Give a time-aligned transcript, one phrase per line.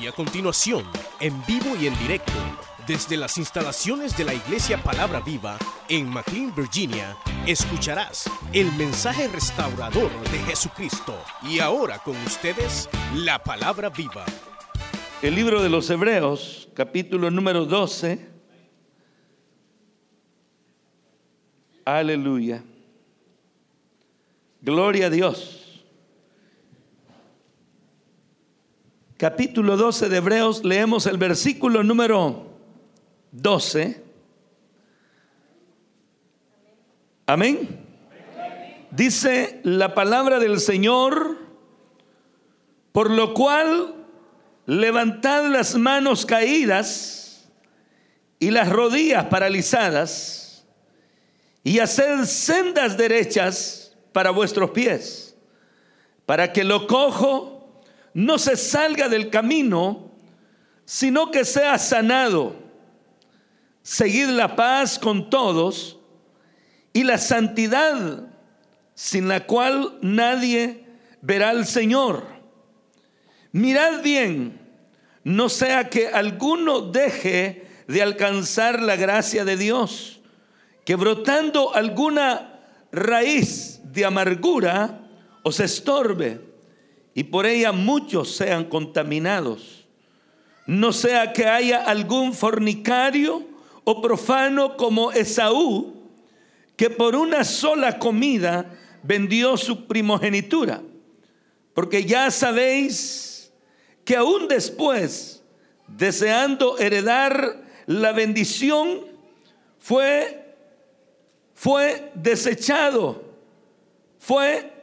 [0.00, 0.84] Y a continuación,
[1.20, 2.32] en vivo y en directo,
[2.86, 7.16] desde las instalaciones de la Iglesia Palabra Viva en McLean, Virginia,
[7.46, 11.18] escucharás el mensaje restaurador de Jesucristo.
[11.42, 14.26] Y ahora con ustedes, la Palabra Viva.
[15.22, 18.28] El libro de los Hebreos, capítulo número 12.
[21.86, 22.62] Aleluya.
[24.60, 25.65] Gloria a Dios.
[29.18, 32.50] Capítulo 12 de Hebreos, leemos el versículo número
[33.32, 34.04] 12.
[37.24, 37.80] Amén.
[38.90, 41.38] Dice la palabra del Señor,
[42.92, 43.94] por lo cual
[44.66, 47.48] levantad las manos caídas
[48.38, 50.66] y las rodillas paralizadas
[51.64, 55.38] y haced sendas derechas para vuestros pies,
[56.26, 57.55] para que lo cojo
[58.16, 60.10] no se salga del camino,
[60.86, 62.56] sino que sea sanado.
[63.82, 65.98] Seguid la paz con todos
[66.94, 68.22] y la santidad,
[68.94, 70.86] sin la cual nadie
[71.20, 72.24] verá al Señor.
[73.52, 74.62] Mirad bien,
[75.22, 80.22] no sea que alguno deje de alcanzar la gracia de Dios,
[80.86, 85.02] que brotando alguna raíz de amargura
[85.42, 86.55] os estorbe
[87.16, 89.86] y por ella muchos sean contaminados.
[90.66, 93.42] No sea que haya algún fornicario
[93.84, 96.10] o profano como Esaú,
[96.76, 98.70] que por una sola comida
[99.02, 100.82] vendió su primogenitura.
[101.72, 103.50] Porque ya sabéis
[104.04, 105.42] que aún después,
[105.88, 109.06] deseando heredar la bendición,
[109.78, 110.54] fue,
[111.54, 113.24] fue desechado,
[114.18, 114.75] fue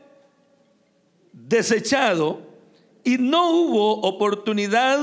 [1.47, 2.41] desechado
[3.03, 4.99] y no hubo oportunidad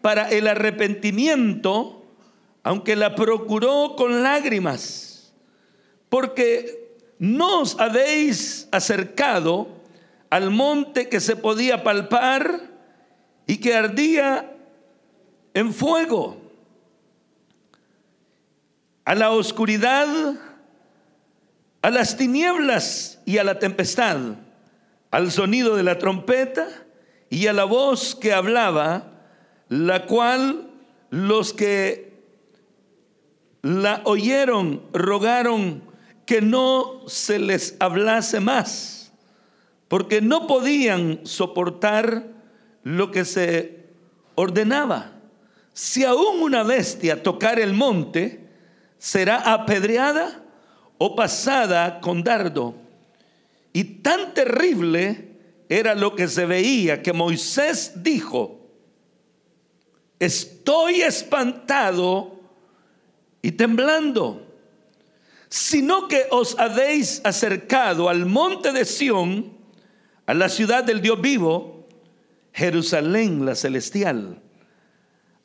[0.00, 2.04] para el arrepentimiento,
[2.62, 5.34] aunque la procuró con lágrimas,
[6.08, 9.68] porque no os habéis acercado
[10.30, 12.60] al monte que se podía palpar
[13.46, 14.56] y que ardía
[15.54, 16.36] en fuego,
[19.04, 20.06] a la oscuridad,
[21.82, 24.36] a las tinieblas y a la tempestad
[25.10, 26.68] al sonido de la trompeta
[27.28, 29.12] y a la voz que hablaba,
[29.68, 30.70] la cual
[31.10, 32.10] los que
[33.62, 35.82] la oyeron rogaron
[36.26, 39.12] que no se les hablase más,
[39.88, 42.28] porque no podían soportar
[42.82, 43.86] lo que se
[44.36, 45.12] ordenaba.
[45.72, 48.48] Si aún una bestia tocar el monte,
[48.98, 50.42] será apedreada
[50.98, 52.74] o pasada con dardo.
[53.72, 55.30] Y tan terrible
[55.68, 58.60] era lo que se veía que Moisés dijo,
[60.18, 62.40] estoy espantado
[63.42, 64.46] y temblando,
[65.48, 69.58] sino que os habéis acercado al monte de Sión,
[70.26, 71.88] a la ciudad del Dios vivo,
[72.52, 74.42] Jerusalén la celestial,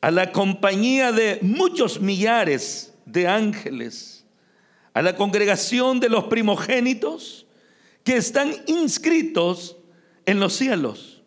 [0.00, 4.24] a la compañía de muchos millares de ángeles,
[4.92, 7.45] a la congregación de los primogénitos,
[8.06, 9.76] que están inscritos
[10.26, 11.24] en los cielos.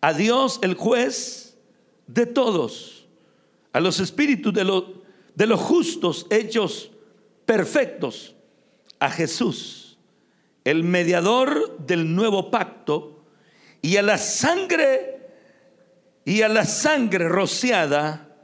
[0.00, 1.58] A Dios el juez
[2.06, 3.06] de todos.
[3.74, 4.84] A los espíritus de, los,
[5.34, 6.90] de los justos hechos
[7.44, 8.34] perfectos.
[8.98, 9.98] A Jesús,
[10.64, 13.22] el mediador del nuevo pacto.
[13.82, 15.20] Y a la sangre
[16.24, 18.34] y a la sangre rociada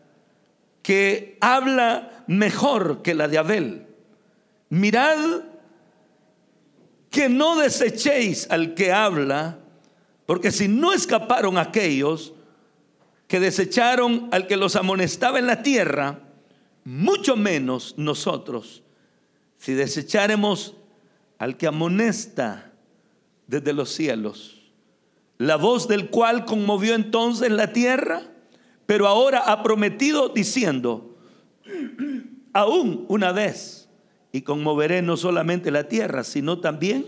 [0.82, 3.86] que habla mejor que la de Abel.
[4.68, 5.51] Mirad
[7.12, 9.58] que no desechéis al que habla,
[10.24, 12.32] porque si no escaparon aquellos
[13.28, 16.20] que desecharon al que los amonestaba en la tierra,
[16.84, 18.82] mucho menos nosotros,
[19.58, 20.74] si desecharemos
[21.38, 22.72] al que amonesta
[23.46, 24.62] desde los cielos,
[25.36, 28.22] la voz del cual conmovió entonces la tierra,
[28.86, 31.18] pero ahora ha prometido diciendo,
[32.54, 33.81] aún una vez
[34.32, 37.06] y conmoveré no solamente la tierra, sino también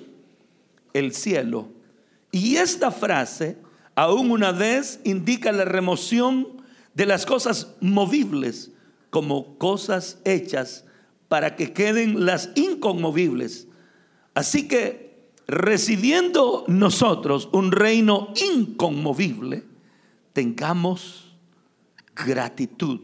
[0.92, 1.68] el cielo.
[2.30, 3.56] Y esta frase,
[3.94, 6.62] aún una vez, indica la remoción
[6.94, 8.70] de las cosas movibles
[9.10, 10.84] como cosas hechas
[11.28, 13.68] para que queden las inconmovibles.
[14.34, 19.64] Así que recibiendo nosotros un reino inconmovible,
[20.32, 21.34] tengamos
[22.14, 23.00] gratitud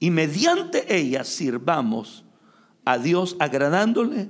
[0.00, 2.23] y mediante ella sirvamos
[2.84, 4.28] a Dios agradándole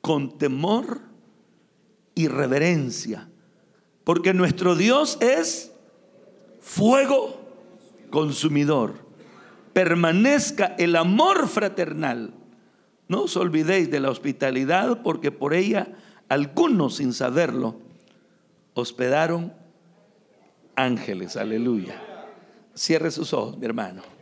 [0.00, 1.00] con temor
[2.14, 3.28] y reverencia.
[4.04, 5.72] Porque nuestro Dios es
[6.60, 7.40] fuego
[8.10, 8.94] consumidor.
[9.72, 12.34] Permanezca el amor fraternal.
[13.08, 15.88] No os olvidéis de la hospitalidad porque por ella
[16.28, 17.76] algunos sin saberlo
[18.74, 19.52] hospedaron
[20.76, 21.36] ángeles.
[21.36, 22.00] Aleluya.
[22.74, 24.13] Cierre sus ojos, mi hermano.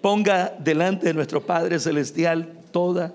[0.00, 3.12] Ponga delante de nuestro Padre Celestial toda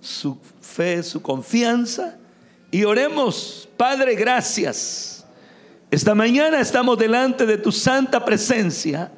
[0.00, 2.16] su fe, su confianza
[2.70, 5.24] y oremos, Padre, gracias.
[5.90, 9.10] Esta mañana estamos delante de tu santa presencia.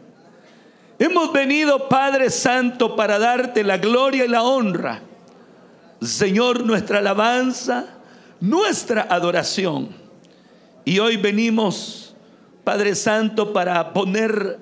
[0.99, 5.03] Hemos venido, Padre Santo, para darte la gloria y la honra.
[6.01, 7.87] Señor, nuestra alabanza,
[8.41, 9.91] nuestra adoración.
[10.85, 12.17] Y hoy venimos,
[12.65, 14.59] Padre Santo, para poner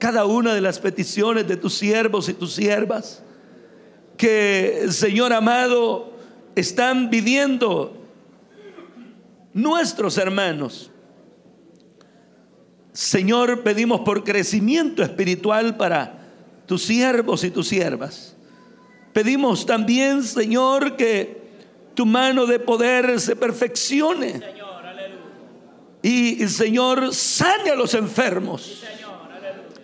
[0.00, 3.22] cada una de las peticiones de tus siervos y tus siervas
[4.16, 6.12] que, Señor amado,
[6.56, 7.96] están viviendo
[9.52, 10.90] nuestros hermanos.
[12.92, 16.18] Señor, pedimos por crecimiento espiritual para
[16.66, 18.36] tus siervos y tus siervas.
[19.12, 21.40] Pedimos también, Señor, que
[21.94, 24.40] tu mano de poder se perfeccione.
[26.02, 28.84] Y, Señor, sane a los enfermos.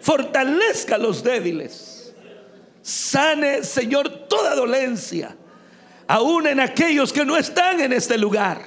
[0.06, 1.96] Fortalezca a los débiles
[2.86, 5.36] Sane, Señor, toda dolencia,
[6.06, 8.62] aún en aquellos que no están en este lugar,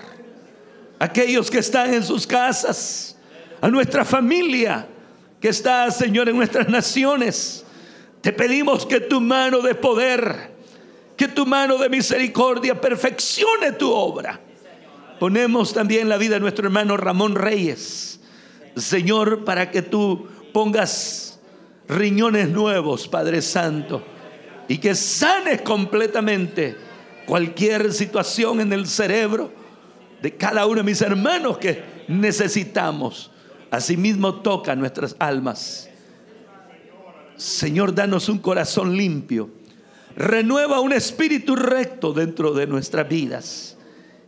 [0.99, 3.15] aquellos que están en sus casas,
[3.61, 4.85] a nuestra familia
[5.39, 7.63] que está, Señor, en nuestras naciones.
[8.19, 10.51] Te pedimos que tu mano de poder,
[11.15, 14.37] que tu mano de misericordia perfeccione tu obra.
[15.17, 18.19] Ponemos también la vida de nuestro hermano Ramón Reyes,
[18.75, 21.28] Señor, para que tú pongas
[21.89, 24.03] riñones nuevos, Padre Santo,
[24.67, 26.77] y que sanes completamente
[27.25, 29.51] cualquier situación en el cerebro
[30.21, 33.31] de cada uno de mis hermanos que necesitamos.
[33.71, 35.89] Asimismo toca nuestras almas.
[37.35, 39.49] Señor, danos un corazón limpio.
[40.15, 43.77] Renueva un espíritu recto dentro de nuestras vidas.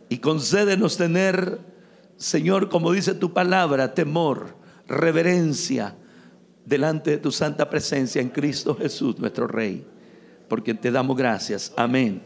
[0.08, 1.60] Y concédenos tener,
[2.16, 4.56] Señor, como dice tu palabra, temor,
[4.88, 5.96] reverencia,
[6.64, 9.84] delante de tu santa presencia en Cristo Jesús, nuestro Rey,
[10.48, 11.72] porque te damos gracias.
[11.76, 12.22] Amén.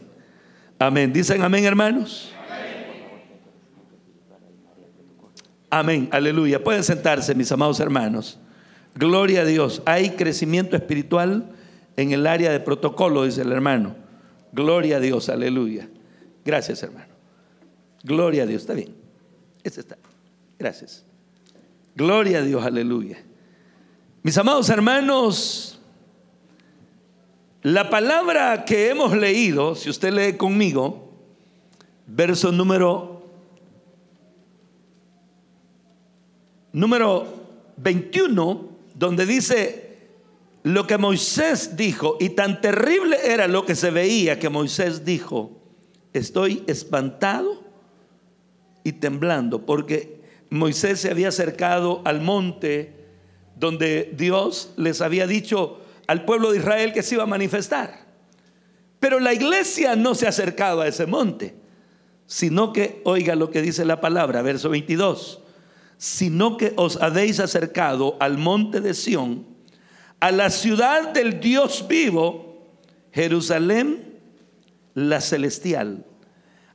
[0.79, 1.11] Amén.
[1.11, 2.31] ¿Dicen amén, hermanos?
[5.69, 6.07] Amén.
[6.11, 6.63] Aleluya.
[6.63, 8.39] Pueden sentarse, mis amados hermanos.
[8.95, 9.81] Gloria a Dios.
[9.85, 11.51] Hay crecimiento espiritual
[11.97, 13.95] en el área de protocolo, dice el hermano.
[14.53, 15.29] Gloria a Dios.
[15.29, 15.89] Aleluya.
[16.45, 17.13] Gracias, hermano.
[18.03, 18.61] Gloria a Dios.
[18.61, 18.95] Está bien.
[19.63, 19.97] Este está.
[20.57, 21.05] Gracias.
[21.95, 22.65] Gloria a Dios.
[22.65, 23.17] Aleluya.
[24.27, 25.79] Mis amados hermanos,
[27.61, 31.13] la palabra que hemos leído, si usted lee conmigo,
[32.07, 33.23] verso número
[36.73, 37.25] número
[37.77, 40.09] 21, donde dice
[40.63, 45.51] lo que Moisés dijo, y tan terrible era lo que se veía que Moisés dijo,
[46.11, 47.63] estoy espantado
[48.83, 50.19] y temblando, porque
[50.49, 52.96] Moisés se había acercado al monte
[53.59, 58.05] donde Dios les había dicho al pueblo de Israel que se iba a manifestar.
[58.99, 61.55] Pero la iglesia no se ha acercado a ese monte,
[62.25, 65.41] sino que, oiga lo que dice la palabra, verso 22,
[65.97, 69.45] sino que os habéis acercado al monte de Sión,
[70.19, 72.67] a la ciudad del Dios vivo,
[73.11, 74.19] Jerusalén,
[74.93, 76.05] la celestial,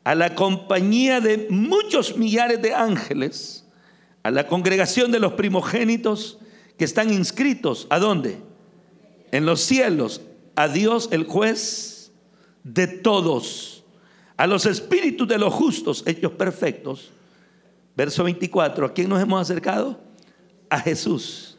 [0.05, 3.67] a la compañía de muchos millares de ángeles,
[4.23, 6.39] a la congregación de los primogénitos,
[6.77, 8.39] que están inscritos, ¿a dónde?
[9.31, 10.21] En los cielos,
[10.55, 12.13] a Dios el juez
[12.65, 13.85] de todos,
[14.37, 17.11] a los espíritus de los justos hechos perfectos.
[17.97, 20.01] Verso 24, ¿a quién nos hemos acercado?
[20.71, 21.59] A Jesús,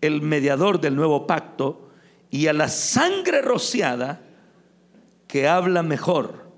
[0.00, 1.90] el mediador del nuevo pacto,
[2.30, 4.22] y a la sangre rociada
[5.26, 6.50] que habla mejor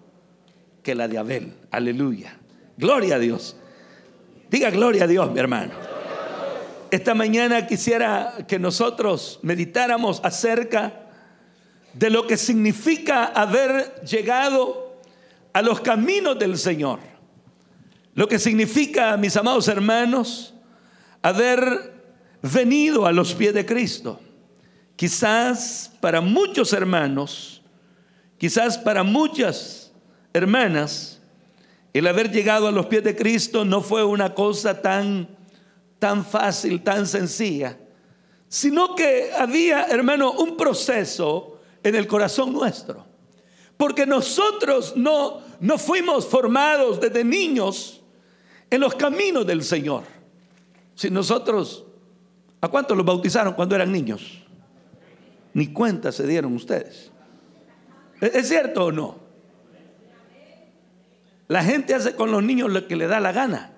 [0.82, 1.54] que la de Abel.
[1.70, 2.38] Aleluya.
[2.76, 3.56] Gloria a Dios.
[4.50, 5.91] Diga gloria a Dios, mi hermano.
[6.92, 10.92] Esta mañana quisiera que nosotros meditáramos acerca
[11.94, 15.00] de lo que significa haber llegado
[15.54, 16.98] a los caminos del Señor.
[18.14, 20.52] Lo que significa, mis amados hermanos,
[21.22, 21.94] haber
[22.42, 24.20] venido a los pies de Cristo.
[24.94, 27.62] Quizás para muchos hermanos,
[28.36, 29.94] quizás para muchas
[30.34, 31.22] hermanas,
[31.94, 35.31] el haber llegado a los pies de Cristo no fue una cosa tan
[36.02, 37.78] tan fácil, tan sencilla,
[38.48, 43.06] sino que había, hermano, un proceso en el corazón nuestro.
[43.76, 48.02] Porque nosotros no, no fuimos formados desde niños
[48.68, 50.02] en los caminos del Señor.
[50.96, 51.84] Si nosotros
[52.62, 54.40] ¿A cuántos los bautizaron cuando eran niños?
[55.52, 57.10] Ni cuenta se dieron ustedes.
[58.20, 59.16] ¿Es cierto o no?
[61.48, 63.71] La gente hace con los niños lo que le da la gana.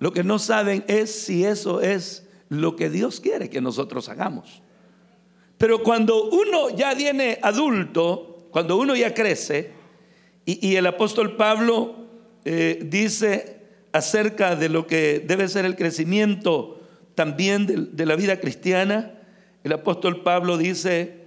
[0.00, 4.62] Lo que no saben es si eso es lo que Dios quiere que nosotros hagamos.
[5.58, 9.72] Pero cuando uno ya viene adulto, cuando uno ya crece,
[10.44, 12.06] y, el apóstol Pablo
[12.46, 13.58] eh, dice
[13.92, 16.80] acerca de lo que debe ser el crecimiento
[17.14, 19.18] también de la vida cristiana,
[19.62, 21.26] el apóstol Pablo dice,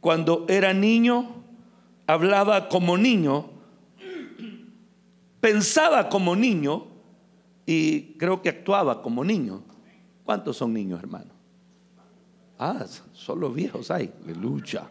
[0.00, 1.44] cuando era niño,
[2.06, 3.48] hablaba como niño,
[5.40, 6.88] pensaba como niño
[7.66, 9.62] y creo que actuaba como niño.
[10.24, 11.32] ¿Cuántos son niños, hermano?
[12.58, 14.12] Ah, solo viejos hay.
[14.24, 14.88] Aleluya.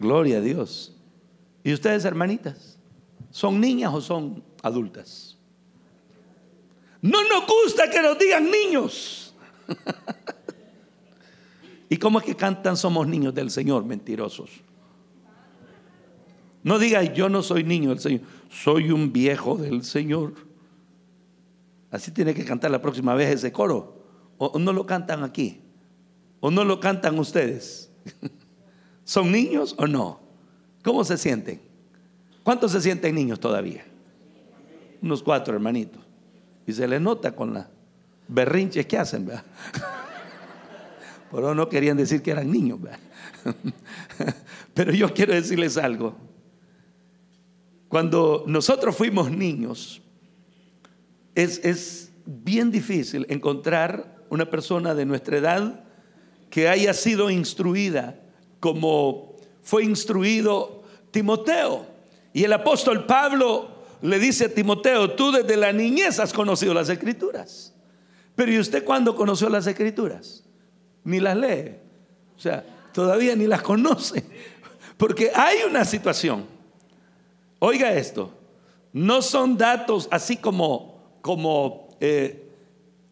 [0.00, 0.96] Gloria a Dios.
[1.62, 2.78] ¿Y ustedes, hermanitas?
[3.30, 5.36] ¿Son niñas o son adultas?
[7.02, 9.34] No nos gusta que nos digan niños.
[11.88, 13.84] ¿Y cómo es que cantan somos niños del Señor?
[13.84, 14.50] Mentirosos.
[16.62, 20.34] No diga yo no soy niño del Señor, soy un viejo del Señor.
[21.90, 24.04] Así tiene que cantar la próxima vez ese coro.
[24.38, 25.62] O no lo cantan aquí.
[26.40, 27.90] O no lo cantan ustedes.
[29.04, 30.20] ¿Son niños o no?
[30.82, 31.60] ¿Cómo se sienten?
[32.42, 33.84] ¿Cuántos se sienten niños todavía?
[35.02, 36.02] Unos cuatro hermanitos.
[36.66, 37.66] Y se les nota con las
[38.28, 39.26] berrinches que hacen.
[39.26, 39.44] ¿verdad?
[41.30, 42.78] Pero no querían decir que eran niños.
[44.74, 46.16] Pero yo quiero decirles algo.
[47.88, 50.02] Cuando nosotros fuimos niños,
[51.36, 55.84] es, es bien difícil encontrar una persona de nuestra edad
[56.50, 58.18] que haya sido instruida
[58.58, 61.86] como fue instruido Timoteo.
[62.32, 63.68] Y el apóstol Pablo
[64.02, 67.72] le dice a Timoteo, tú desde la niñez has conocido las escrituras.
[68.34, 70.42] Pero ¿y usted cuándo conoció las escrituras?
[71.06, 71.76] ni las lee.
[72.36, 74.24] O sea, todavía ni las conoce.
[74.98, 76.44] Porque hay una situación.
[77.60, 78.32] Oiga esto.
[78.92, 80.95] No son datos así como,
[81.26, 82.48] como eh,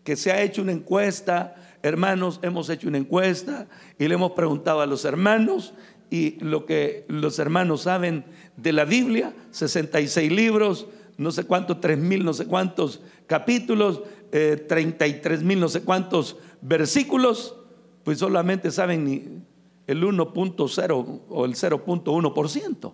[0.05, 1.57] que se ha hecho una encuesta.
[1.83, 3.67] Hermanos, hemos hecho una encuesta
[3.99, 5.75] y le hemos preguntado a los hermanos
[6.11, 8.25] y lo que los hermanos saben
[8.57, 10.87] de la Biblia, 66 libros,
[11.19, 16.37] no sé cuántos, 3 mil, no sé cuántos capítulos, 33 eh, mil, no sé cuántos
[16.63, 17.57] versículos
[18.05, 19.45] pues solamente saben
[19.89, 22.93] el 1.0 o el 0.1%.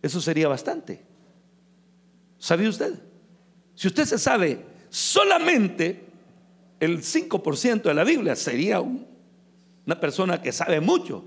[0.00, 1.04] Eso sería bastante.
[2.38, 3.07] ¿Sabía usted?
[3.78, 6.04] Si usted se sabe solamente
[6.80, 11.24] el 5% de la Biblia, sería una persona que sabe mucho.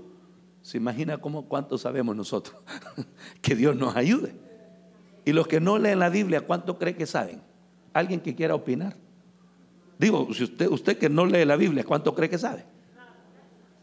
[0.60, 2.54] ¿Se imagina cómo cuánto sabemos nosotros?
[3.40, 4.34] que Dios nos ayude.
[5.24, 7.40] Y los que no leen la Biblia, ¿cuánto cree que saben?
[7.94, 8.96] ¿Alguien que quiera opinar?
[9.98, 12.66] Digo, si usted, usted que no lee la Biblia, ¿cuánto cree que sabe?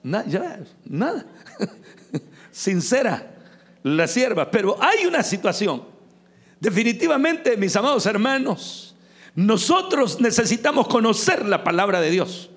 [0.04, 1.26] Nada, nada.
[2.52, 3.36] Sincera
[3.82, 4.52] la sierva.
[4.52, 5.98] Pero hay una situación.
[6.60, 8.96] Definitivamente, mis amados hermanos,
[9.36, 12.50] nosotros necesitamos conocer la palabra de Dios.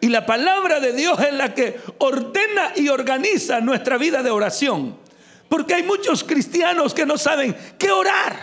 [0.00, 4.96] Y la palabra de Dios es la que ordena y organiza nuestra vida de oración.
[5.48, 8.36] Porque hay muchos cristianos que no saben qué orar,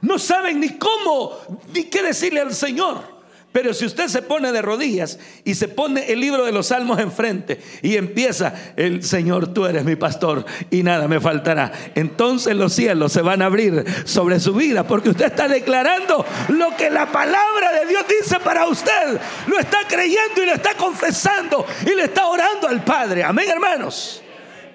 [0.00, 1.38] no saben ni cómo,
[1.72, 3.19] ni qué decirle al Señor.
[3.52, 7.00] Pero si usted se pone de rodillas y se pone el libro de los salmos
[7.00, 12.72] enfrente y empieza, el Señor, tú eres mi pastor y nada me faltará, entonces los
[12.72, 17.10] cielos se van a abrir sobre su vida porque usted está declarando lo que la
[17.10, 19.18] palabra de Dios dice para usted.
[19.48, 23.24] Lo está creyendo y lo está confesando y le está orando al Padre.
[23.24, 24.22] Amén, hermanos.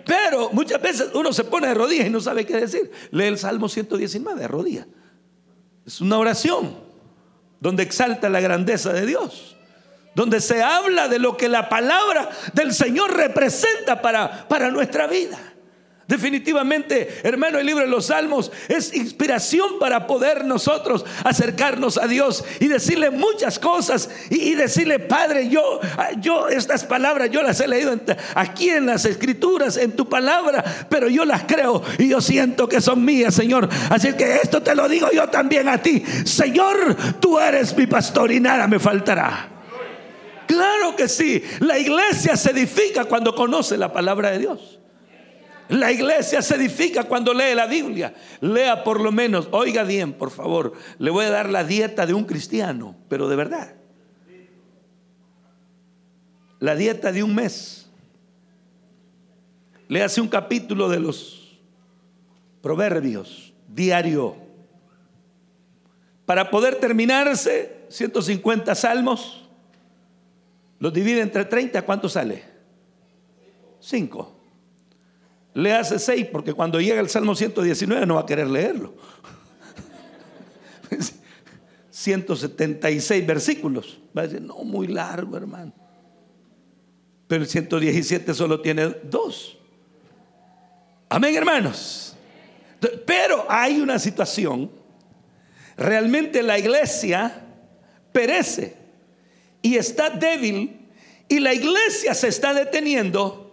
[0.06, 2.92] Pero muchas veces uno se pone de rodillas y no sabe qué decir.
[3.12, 4.88] Lee el Salmo 119 de rodillas.
[5.86, 6.85] Es una oración
[7.60, 9.56] donde exalta la grandeza de Dios,
[10.14, 15.38] donde se habla de lo que la palabra del Señor representa para, para nuestra vida.
[16.08, 22.44] Definitivamente, hermano, el libro de los Salmos es inspiración para poder nosotros acercarnos a Dios
[22.60, 25.80] y decirle muchas cosas y, decirle, Padre, yo,
[26.20, 28.00] yo estas palabras yo las he leído
[28.36, 32.82] aquí en las escrituras, en tu palabra, pero yo las creo y yo siento que
[32.82, 33.68] son mías, Señor.
[33.90, 36.04] Así que esto te lo digo yo también a ti.
[36.24, 39.50] Señor, tú eres mi pastor y nada me faltará.
[40.46, 44.80] Claro que sí, la iglesia se edifica cuando conoce la palabra de Dios.
[45.70, 48.14] La iglesia se edifica cuando lee la Biblia.
[48.42, 52.14] Lea por lo menos, oiga bien, por favor, le voy a dar la dieta de
[52.14, 53.76] un cristiano, pero de verdad.
[56.60, 57.90] La dieta de un mes.
[59.88, 61.60] Léase un capítulo de los
[62.62, 64.36] proverbios diario.
[66.26, 69.42] Para poder terminarse, 150 salmos,
[70.78, 72.44] Lo divide entre 30, ¿cuánto sale?
[73.80, 74.35] 5.
[75.56, 78.94] Le hace 6 porque cuando llega el Salmo 119 no va a querer leerlo.
[81.90, 84.00] 176 versículos.
[84.16, 85.74] Va a decir, no, muy largo, hermano.
[87.28, 89.58] Pero el 117 solo tiene dos.
[91.08, 92.18] Amén, hermanos.
[93.06, 94.70] Pero hay una situación.
[95.78, 97.46] Realmente la iglesia
[98.12, 98.76] perece
[99.62, 100.86] y está débil
[101.30, 103.45] y la iglesia se está deteniendo.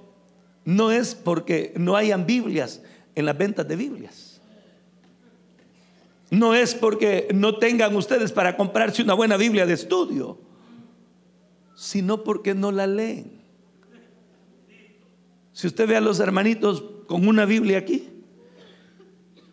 [0.65, 2.83] No es porque no hayan Biblias
[3.15, 4.41] en las ventas de Biblias.
[6.31, 10.41] No es porque no tengan ustedes para comprarse una buena Biblia de estudio,
[11.75, 13.43] sino porque no la leen.
[15.53, 18.09] Si usted ve a los hermanitos con una Biblia aquí,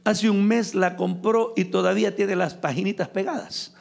[0.05, 3.75] hace un mes la compró y todavía tiene las paginitas pegadas.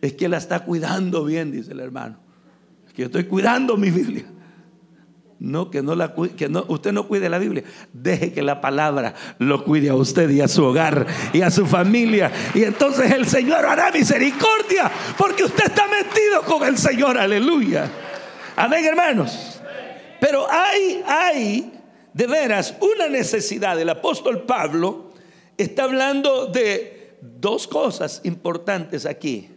[0.00, 2.18] Es que la está cuidando bien, dice el hermano.
[2.86, 4.24] Es que yo estoy cuidando mi Biblia.
[5.38, 7.64] No, que no la que no, usted no cuide la Biblia.
[7.92, 11.66] Deje que la palabra lo cuide a usted y a su hogar y a su
[11.66, 12.30] familia.
[12.54, 17.18] Y entonces el Señor hará misericordia porque usted está metido con el Señor.
[17.18, 17.90] Aleluya.
[18.56, 19.60] Amén, hermanos.
[20.20, 21.72] Pero hay, hay
[22.12, 23.78] de veras una necesidad.
[23.78, 25.12] El apóstol Pablo
[25.58, 29.50] está hablando de dos cosas importantes aquí.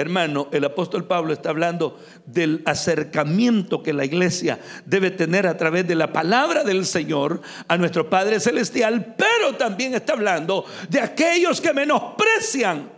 [0.00, 5.86] Hermano, el apóstol Pablo está hablando del acercamiento que la iglesia debe tener a través
[5.86, 11.60] de la palabra del Señor a nuestro Padre Celestial, pero también está hablando de aquellos
[11.60, 12.90] que menosprecian,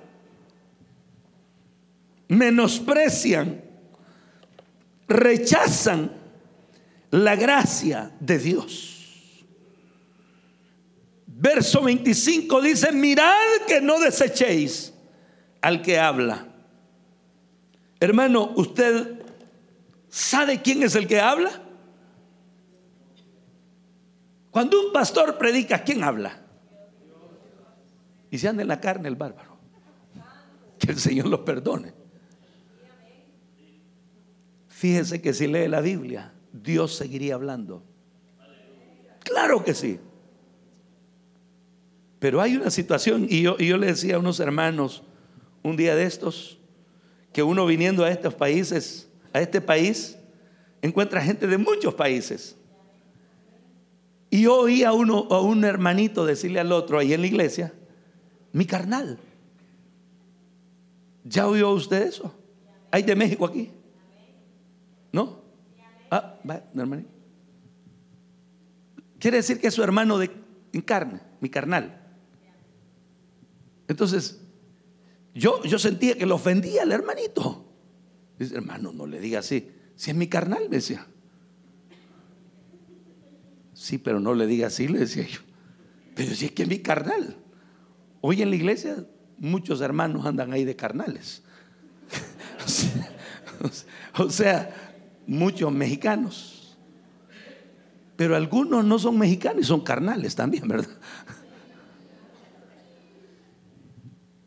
[2.28, 3.62] menosprecian,
[5.08, 6.12] rechazan
[7.10, 8.92] la gracia de Dios.
[11.26, 13.32] Verso 25 dice, mirad
[13.66, 14.94] que no desechéis
[15.60, 16.51] al que habla.
[18.02, 19.22] Hermano, ¿usted
[20.08, 21.62] sabe quién es el que habla?
[24.50, 26.42] Cuando un pastor predica, ¿quién habla?
[28.28, 29.56] Y se anda en la carne el bárbaro.
[30.80, 31.94] Que el Señor lo perdone.
[34.66, 37.84] Fíjese que si lee la Biblia, Dios seguiría hablando.
[39.20, 40.00] Claro que sí.
[42.18, 45.04] Pero hay una situación, y yo, yo le decía a unos hermanos
[45.62, 46.58] un día de estos,
[47.32, 50.16] que uno viniendo a estos países, a este país,
[50.82, 52.56] encuentra gente de muchos países.
[54.30, 57.72] Y yo oí a, uno, a un hermanito decirle al otro ahí en la iglesia,
[58.52, 59.18] mi carnal.
[61.24, 62.34] ¿Ya oyó usted eso?
[62.90, 63.70] ¿Hay de México aquí?
[65.12, 65.40] ¿No?
[66.10, 67.04] Ah, va, hermano.
[69.18, 70.30] Quiere decir que es su hermano de,
[70.72, 72.00] en carne, mi carnal.
[73.86, 74.41] Entonces,
[75.34, 77.64] yo, yo sentía que lo ofendía al hermanito.
[78.38, 79.70] Dice, hermano, no le diga así.
[79.96, 81.06] Si es mi carnal, me decía.
[83.72, 85.40] Sí, pero no le diga así, le decía yo.
[86.14, 87.36] Pero si es que es mi carnal.
[88.20, 89.06] Hoy en la iglesia
[89.38, 91.42] muchos hermanos andan ahí de carnales.
[94.18, 94.70] o sea,
[95.26, 96.76] muchos mexicanos.
[98.16, 100.96] Pero algunos no son mexicanos y son carnales también, ¿verdad?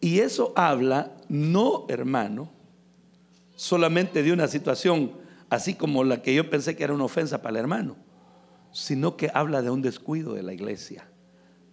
[0.06, 2.52] Y eso habla, no hermano,
[3.56, 5.13] solamente de una situación
[5.50, 7.96] así como la que yo pensé que era una ofensa para el hermano,
[8.72, 11.10] sino que habla de un descuido de la iglesia,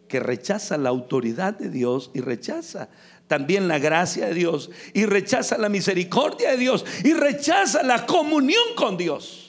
[0.08, 2.88] que rechaza la autoridad de Dios y rechaza
[3.26, 8.64] también la gracia de Dios y rechaza la misericordia de Dios y rechaza la comunión
[8.76, 9.41] con Dios.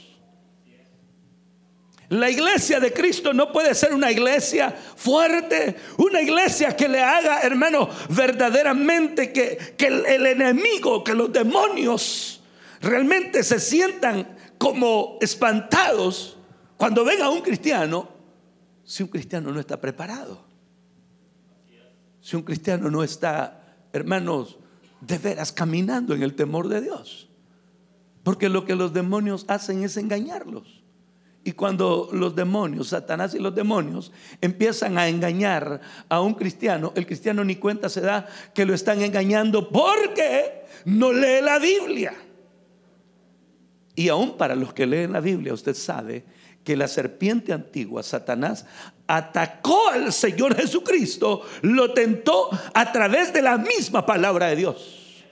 [2.13, 7.41] La iglesia de Cristo no puede ser una iglesia fuerte, una iglesia que le haga,
[7.41, 12.43] hermano, verdaderamente que, que el, el enemigo, que los demonios
[12.81, 16.37] realmente se sientan como espantados
[16.77, 18.07] cuando ven a un cristiano,
[18.83, 20.45] si un cristiano no está preparado,
[22.21, 23.59] si un cristiano no está
[23.91, 24.59] hermanos,
[25.01, 27.27] de veras caminando en el temor de Dios.
[28.21, 30.82] Porque lo que los demonios hacen es engañarlos.
[31.43, 37.05] Y cuando los demonios, Satanás y los demonios, empiezan a engañar a un cristiano, el
[37.05, 42.13] cristiano ni cuenta se da que lo están engañando porque no lee la Biblia.
[43.95, 46.23] Y aún para los que leen la Biblia, usted sabe
[46.63, 48.65] que la serpiente antigua, Satanás,
[49.05, 55.23] atacó al Señor Jesucristo, lo tentó a través de la misma palabra de Dios.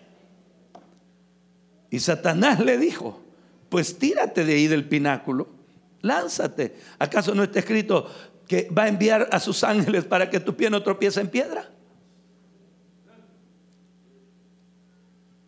[1.89, 3.21] Y Satanás le dijo,
[3.69, 5.60] pues tírate de ahí del pináculo,
[6.01, 6.75] lánzate.
[6.99, 8.09] ¿Acaso no está escrito
[8.47, 11.69] que va a enviar a sus ángeles para que tu pie no tropiece en piedra?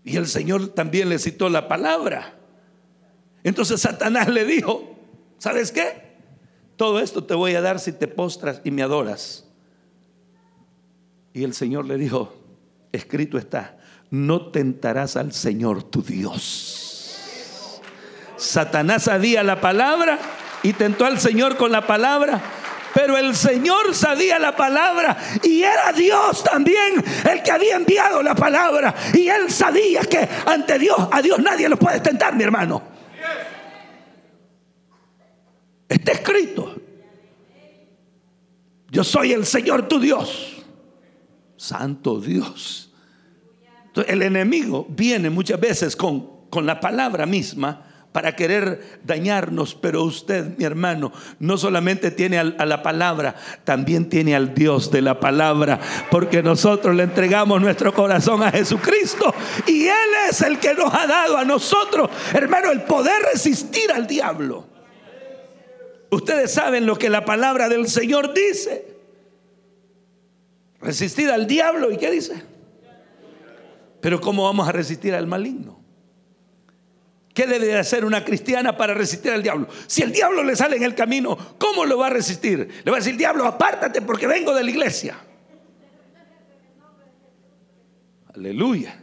[0.03, 2.35] Y el Señor también le citó la palabra.
[3.43, 4.97] Entonces Satanás le dijo,
[5.37, 6.13] ¿sabes qué?
[6.75, 9.45] Todo esto te voy a dar si te postras y me adoras.
[11.33, 12.35] Y el Señor le dijo,
[12.91, 13.77] escrito está,
[14.09, 17.69] no tentarás al Señor tu Dios.
[18.37, 20.19] Satanás sabía la palabra
[20.63, 22.41] y tentó al Señor con la palabra.
[22.93, 28.35] Pero el Señor sabía la palabra y era Dios también el que había enviado la
[28.35, 28.93] palabra.
[29.13, 32.83] Y él sabía que ante Dios, a Dios nadie lo puede tentar, mi hermano.
[35.89, 36.75] Está escrito.
[38.89, 40.63] Yo soy el Señor tu Dios.
[41.57, 42.91] Santo Dios.
[44.07, 50.55] el enemigo viene muchas veces con, con la palabra misma para querer dañarnos, pero usted,
[50.57, 55.79] mi hermano, no solamente tiene a, la palabra, también tiene al Dios de la palabra,
[56.11, 59.33] porque nosotros le entregamos nuestro corazón a Jesucristo
[59.65, 64.05] y Él es el que nos ha dado a nosotros, hermano, el poder resistir al
[64.05, 64.67] diablo.
[66.11, 68.95] Ustedes saben lo que la palabra del Señor dice.
[70.79, 72.43] Resistir al diablo y qué dice.
[74.01, 75.82] Pero ¿cómo vamos a resistir al maligno?
[77.33, 79.67] ¿Qué debe hacer una cristiana para resistir al diablo?
[79.87, 82.69] Si el diablo le sale en el camino, ¿cómo lo va a resistir?
[82.83, 85.17] Le va a decir, diablo, apártate porque vengo de la iglesia.
[88.35, 89.01] Aleluya.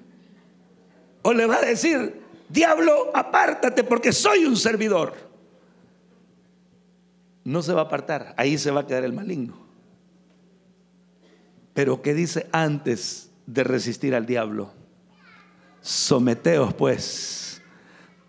[1.23, 5.15] O le va a decir, diablo, apártate porque soy un servidor.
[7.43, 9.67] No se va a apartar, ahí se va a quedar el maligno.
[11.75, 14.73] Pero ¿qué dice antes de resistir al diablo?
[15.81, 17.50] Someteos pues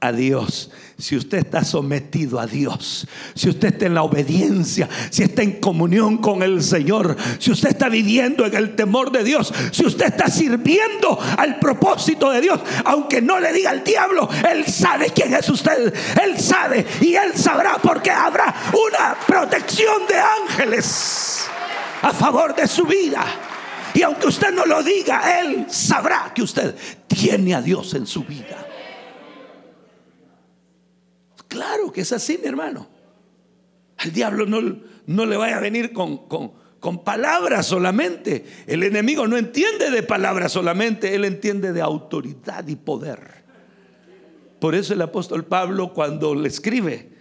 [0.02, 5.22] a Dios, si usted está sometido a Dios, si usted está en la obediencia, si
[5.22, 9.54] está en comunión con el Señor, si usted está viviendo en el temor de Dios,
[9.72, 14.66] si usted está sirviendo al propósito de Dios, aunque no le diga al diablo, Él
[14.66, 21.46] sabe quién es usted, Él sabe y Él sabrá porque habrá una protección de ángeles
[22.02, 23.24] a favor de su vida.
[23.94, 28.24] Y aunque usted no lo diga, Él sabrá que usted tiene a Dios en su
[28.24, 28.71] vida.
[31.52, 32.88] Claro que es así, mi hermano.
[33.98, 36.20] Al diablo no, no le vaya a venir con,
[36.80, 38.46] con palabras solamente.
[38.68, 43.44] El enemigo no entiende de palabras solamente, él entiende de autoridad y poder.
[44.62, 47.12] Por eso el apóstol Pablo cuando le escribe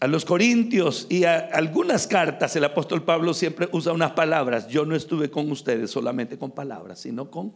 [0.00, 4.68] a los corintios y a algunas cartas, el apóstol Pablo siempre usa unas palabras.
[4.68, 7.54] Yo no estuve con ustedes solamente con palabras, sino con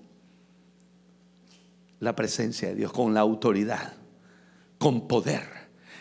[2.00, 4.03] la presencia de Dios, con la autoridad
[4.84, 5.48] con poder.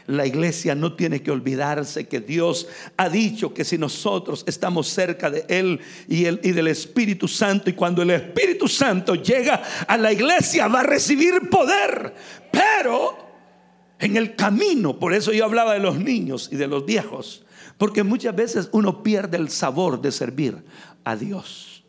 [0.08, 2.68] La iglesia no tiene que olvidarse que Dios
[2.98, 7.70] ha dicho que si nosotros estamos cerca de Él y, el, y del Espíritu Santo,
[7.70, 12.14] y cuando el Espíritu Santo llega a la iglesia va a recibir poder,
[12.52, 13.18] pero
[14.00, 17.46] en el camino, por eso yo hablaba de los niños y de los viejos,
[17.78, 20.62] porque muchas veces uno pierde el sabor de servir
[21.06, 21.86] a Dios.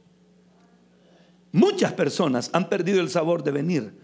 [1.50, 3.98] Muchas personas han perdido el sabor de venir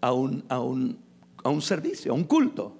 [0.00, 1.04] a un, a un,
[1.46, 2.76] a un servicio, a un culto.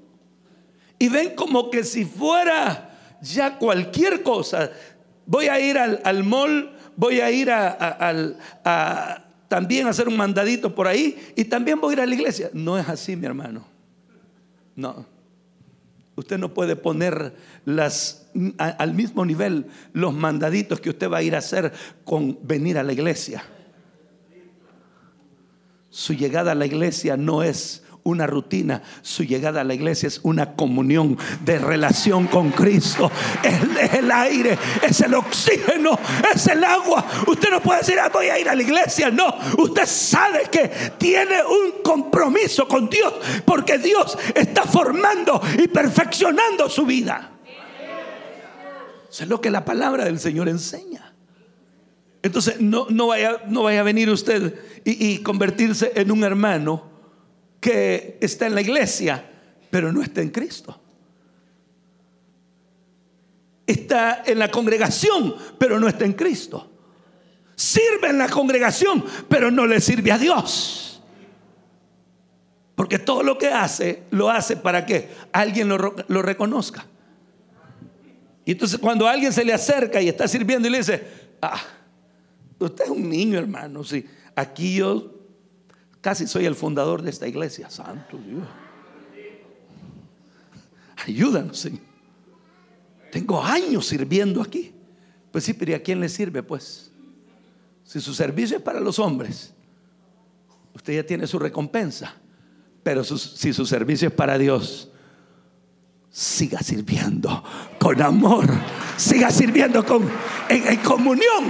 [0.98, 4.70] Y ven como que si fuera ya cualquier cosa,
[5.26, 10.74] voy a ir al, al mall, voy a ir a, también a hacer un mandadito
[10.74, 12.50] por ahí y también voy a ir a la iglesia.
[12.52, 13.66] No es así, mi hermano.
[14.74, 15.06] No.
[16.16, 17.34] Usted no puede poner
[17.66, 18.26] las,
[18.56, 21.72] al mismo nivel los mandaditos que usted va a ir a hacer
[22.04, 23.44] con venir a la iglesia.
[25.90, 28.82] Su llegada a la iglesia no es una rutina.
[29.02, 33.10] Su llegada a la iglesia es una comunión de relación con Cristo.
[33.42, 35.98] Es el aire, es el oxígeno,
[36.34, 37.04] es el agua.
[37.26, 39.10] Usted no puede decir, ah, voy a ir a la iglesia.
[39.10, 43.12] No, usted sabe que tiene un compromiso con Dios
[43.44, 47.32] porque Dios está formando y perfeccionando su vida.
[49.10, 51.12] Eso es lo que la palabra del Señor enseña.
[52.22, 56.95] Entonces, no, no, vaya, no vaya a venir usted y, y convertirse en un hermano
[57.66, 59.28] que está en la iglesia,
[59.70, 60.80] pero no está en Cristo.
[63.66, 66.70] Está en la congregación, pero no está en Cristo.
[67.56, 71.02] Sirve en la congregación, pero no le sirve a Dios.
[72.76, 76.86] Porque todo lo que hace, lo hace para que alguien lo, lo reconozca.
[78.44, 81.04] Y entonces cuando alguien se le acerca y está sirviendo y le dice,
[81.42, 81.60] ah,
[82.60, 85.15] usted es un niño hermano, sí, aquí yo
[86.06, 87.68] Casi soy el fundador de esta iglesia.
[87.68, 88.46] Santo Dios.
[91.04, 91.80] Ayúdanos, Señor.
[93.10, 94.72] Tengo años sirviendo aquí.
[95.32, 96.44] Pues sí, pero ¿y a quién le sirve?
[96.44, 96.92] Pues,
[97.82, 99.52] si su servicio es para los hombres,
[100.74, 102.14] usted ya tiene su recompensa.
[102.84, 104.88] Pero si su servicio es para Dios,
[106.16, 107.44] siga sirviendo
[107.78, 108.46] con amor,
[108.96, 110.10] siga sirviendo con,
[110.48, 111.44] en, comunión,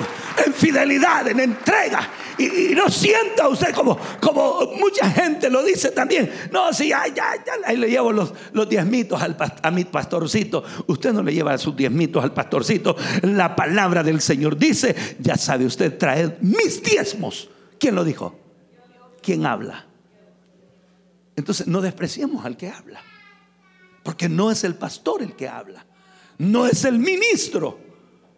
[0.44, 2.09] en fidelidad, en entrega.
[2.37, 6.29] Y, no sienta usted como, como mucha gente lo dice también.
[6.50, 10.64] No, si ya, ya, ya, le llevo los, los diezmitos al, a mi pastorcito.
[10.88, 12.96] Usted no le lleva sus diezmitos al pastorcito.
[13.22, 17.48] La palabra del Señor dice, ya sabe usted, traer mis diezmos.
[17.79, 18.37] ¿Quién lo dijo?
[19.22, 19.87] ¿Quién habla?
[21.37, 23.00] Entonces no despreciemos al que habla.
[24.07, 25.85] Porque no es el pastor el que habla,
[26.38, 27.81] no es el ministro,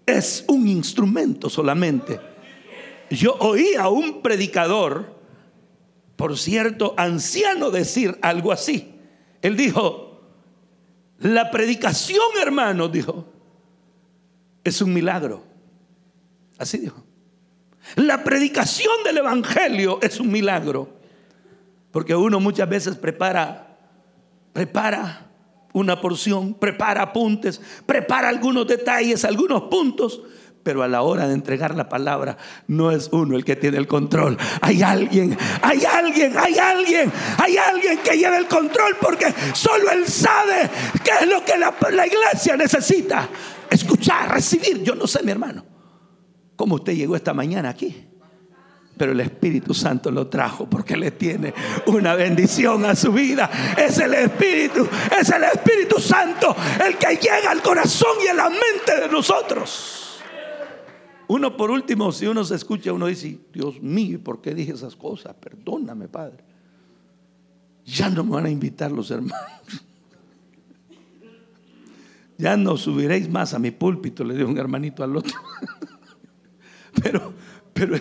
[0.07, 2.19] es un instrumento solamente.
[3.11, 5.15] Yo oí a un predicador,
[6.17, 8.95] por cierto, anciano, decir algo así.
[9.43, 10.23] Él dijo,
[11.19, 13.27] la predicación, hermano, dijo,
[14.65, 15.45] es un milagro.
[16.57, 17.05] Así dijo.
[17.97, 20.97] La predicación del Evangelio es un milagro.
[21.91, 23.77] Porque uno muchas veces prepara,
[24.55, 25.28] prepara
[25.73, 30.23] una porción, prepara apuntes, prepara algunos detalles, algunos puntos,
[30.63, 33.87] pero a la hora de entregar la palabra no es uno el que tiene el
[33.87, 34.37] control.
[34.61, 40.07] Hay alguien, hay alguien, hay alguien, hay alguien que lleva el control porque solo él
[40.07, 40.69] sabe
[41.03, 43.29] qué es lo que la, la iglesia necesita.
[43.71, 44.83] Escuchar, recibir.
[44.83, 45.65] Yo no sé, mi hermano,
[46.57, 48.09] cómo usted llegó esta mañana aquí.
[48.99, 51.55] Pero el Espíritu Santo lo trajo porque le tiene
[51.87, 53.49] una bendición a su vida.
[53.77, 54.87] Es el Espíritu,
[55.19, 60.21] es el Espíritu Santo el que llega al corazón y a la mente de nosotros.
[61.29, 64.97] Uno por último, si uno se escucha, uno dice, Dios mío, ¿por qué dije esas
[64.97, 65.35] cosas?
[65.35, 66.43] Perdóname, Padre.
[67.85, 69.39] Ya no me van a invitar los hermanos.
[72.41, 75.35] Ya no subiréis más a mi púlpito, le dio un hermanito al otro.
[77.03, 77.33] Pero,
[77.73, 77.97] pero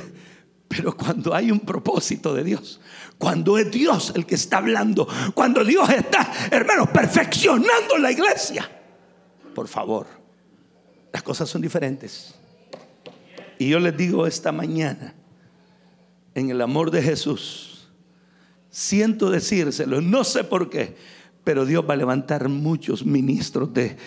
[0.67, 2.79] pero cuando hay un propósito de Dios,
[3.17, 8.69] cuando es Dios el que está hablando, cuando Dios está, hermanos, perfeccionando la iglesia,
[9.55, 10.07] por favor,
[11.13, 12.35] las cosas son diferentes.
[13.57, 15.15] Y yo les digo esta mañana,
[16.35, 17.87] en el amor de Jesús,
[18.69, 20.95] siento decírselo, no sé por qué,
[21.43, 23.97] pero Dios va a levantar muchos ministros de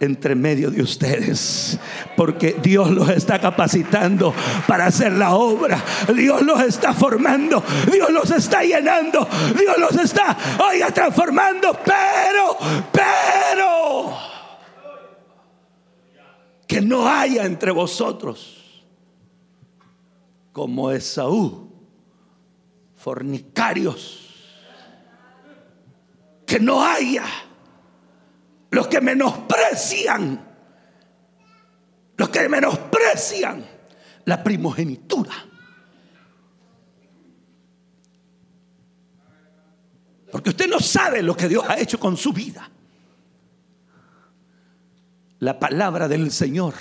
[0.00, 1.78] entre medio de ustedes.
[2.16, 4.34] Porque Dios los está capacitando
[4.66, 5.82] para hacer la obra.
[6.14, 7.62] Dios los está formando.
[7.90, 9.26] Dios los está llenando.
[9.58, 10.36] Dios los está,
[10.70, 11.78] oiga, transformando.
[11.84, 12.56] Pero,
[12.92, 14.16] pero,
[16.66, 18.82] que no haya entre vosotros
[20.52, 21.70] como Esaú,
[22.96, 24.22] fornicarios.
[26.46, 27.24] Que no haya
[28.70, 30.44] los que menosprecian,
[32.16, 33.64] los que menosprecian
[34.24, 35.32] la primogenitura.
[40.30, 42.70] Porque usted no sabe lo que Dios ha hecho con su vida.
[45.38, 46.74] La palabra del Señor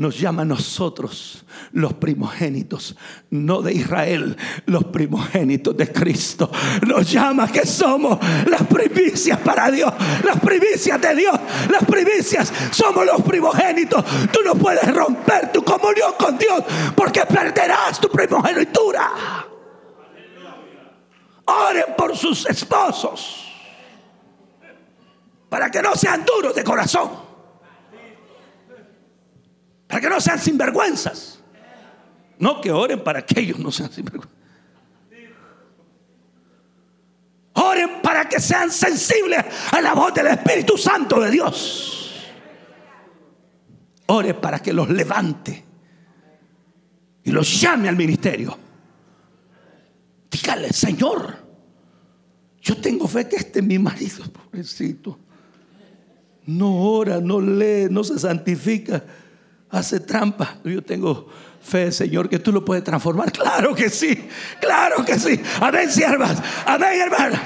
[0.00, 2.96] nos llama a nosotros los primogénitos,
[3.28, 4.34] no de Israel,
[4.64, 6.50] los primogénitos de Cristo.
[6.86, 9.92] Nos llama que somos las primicias para Dios,
[10.24, 11.38] las primicias de Dios,
[11.70, 14.02] las primicias, somos los primogénitos.
[14.32, 16.64] Tú no puedes romper tu comunión con Dios
[16.96, 19.12] porque perderás tu primogenitura.
[21.44, 23.44] Oren por sus esposos
[25.50, 27.29] para que no sean duros de corazón.
[29.90, 31.40] Para que no sean sinvergüenzas.
[32.38, 34.38] No que oren para que ellos no sean sinvergüenzas.
[37.54, 42.22] Oren para que sean sensibles a la voz del Espíritu Santo de Dios.
[44.06, 45.64] Oren para que los levante
[47.24, 48.56] y los llame al ministerio.
[50.30, 51.36] Dígale, Señor,
[52.62, 55.18] yo tengo fe que este es mi marido, pobrecito.
[56.46, 59.04] No ora, no lee, no se santifica
[59.70, 60.56] hace trampa.
[60.64, 61.28] Yo tengo
[61.62, 63.32] fe, Señor, que tú lo puedes transformar.
[63.32, 64.28] Claro que sí,
[64.60, 65.40] claro que sí.
[65.60, 66.42] Amén, siervas.
[66.66, 67.38] Amén, hermano.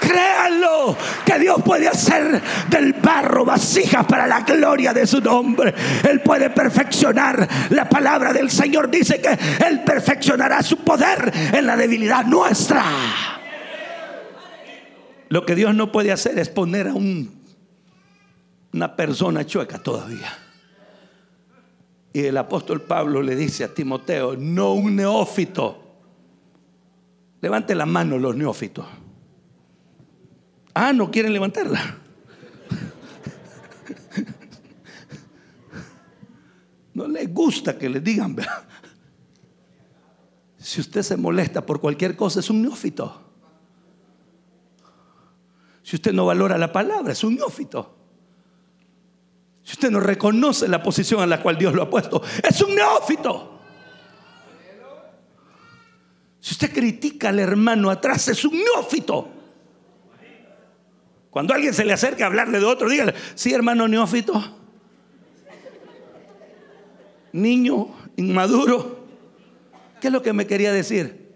[0.00, 5.72] Créanlo que Dios puede hacer del barro vasijas para la gloria de su nombre.
[6.08, 7.48] Él puede perfeccionar.
[7.70, 12.84] La palabra del Señor dice que Él perfeccionará su poder en la debilidad nuestra.
[15.28, 17.40] Lo que Dios no puede hacer es poner a un,
[18.72, 20.36] una persona chueca todavía.
[22.12, 25.78] Y el apóstol Pablo le dice a Timoteo, no un neófito.
[27.40, 28.86] Levante la mano los neófitos.
[30.74, 31.98] Ah, no quieren levantarla.
[36.94, 38.36] No les gusta que les digan.
[40.58, 43.18] Si usted se molesta por cualquier cosa, es un neófito.
[45.82, 48.01] Si usted no valora la palabra, es un neófito.
[49.62, 52.74] Si usted no reconoce la posición a la cual Dios lo ha puesto, es un
[52.74, 53.60] neófito.
[56.40, 59.28] Si usted critica al hermano atrás, es un neófito.
[61.30, 64.58] Cuando alguien se le acerca a hablarle de otro, dígale, sí, hermano neófito.
[67.32, 69.06] Niño, inmaduro.
[70.00, 71.32] ¿Qué es lo que me quería decir?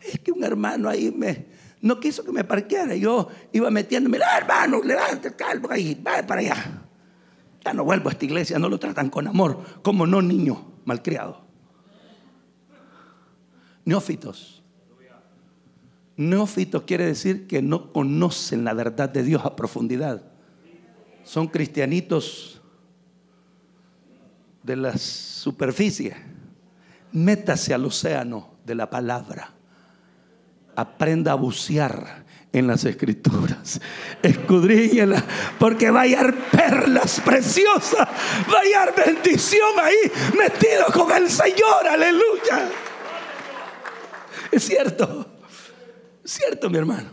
[0.00, 1.46] Es que un hermano ahí me,
[1.82, 2.94] no quiso que me parqueara.
[2.94, 6.82] Yo iba metiéndome, ah, hermano, levante, calvo ahí, va para allá.
[7.64, 11.44] Ya no vuelvo a esta iglesia, no lo tratan con amor, como no niño malcriado.
[13.84, 14.62] Neófitos.
[16.16, 20.22] Neófitos quiere decir que no conocen la verdad de Dios a profundidad.
[21.24, 22.60] Son cristianitos
[24.62, 26.14] de la superficie.
[27.10, 29.52] Métase al océano de la palabra.
[30.76, 33.80] Aprenda a bucear en las escrituras.
[34.22, 35.24] Escudriñela,
[35.58, 38.08] porque va a hallar perlas preciosas,
[38.52, 42.70] va a hallar bendición ahí, metido con el Señor, aleluya.
[44.50, 45.26] Es cierto,
[46.22, 47.10] es cierto, mi hermano.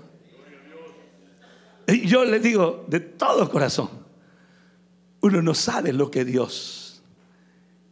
[1.88, 3.90] Y yo le digo de todo corazón,
[5.22, 7.02] uno no sabe lo que Dios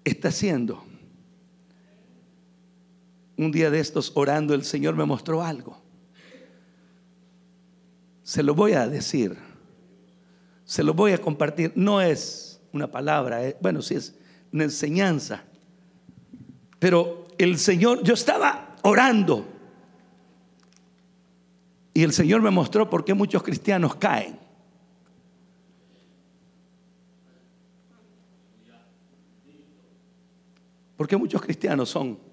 [0.03, 0.87] está haciendo.
[3.38, 5.80] Un día de estos orando el Señor me mostró algo.
[8.23, 9.38] Se lo voy a decir,
[10.65, 11.71] se lo voy a compartir.
[11.76, 14.15] No es una palabra, eh, bueno, sí es
[14.52, 15.43] una enseñanza.
[16.80, 19.47] Pero el Señor, yo estaba orando.
[21.93, 24.39] Y el Señor me mostró por qué muchos cristianos caen.
[30.95, 32.27] Porque muchos cristianos son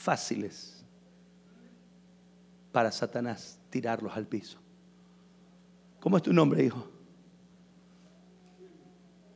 [0.00, 0.82] fáciles
[2.72, 4.58] para Satanás tirarlos al piso.
[6.00, 6.88] ¿Cómo es tu nombre, hijo?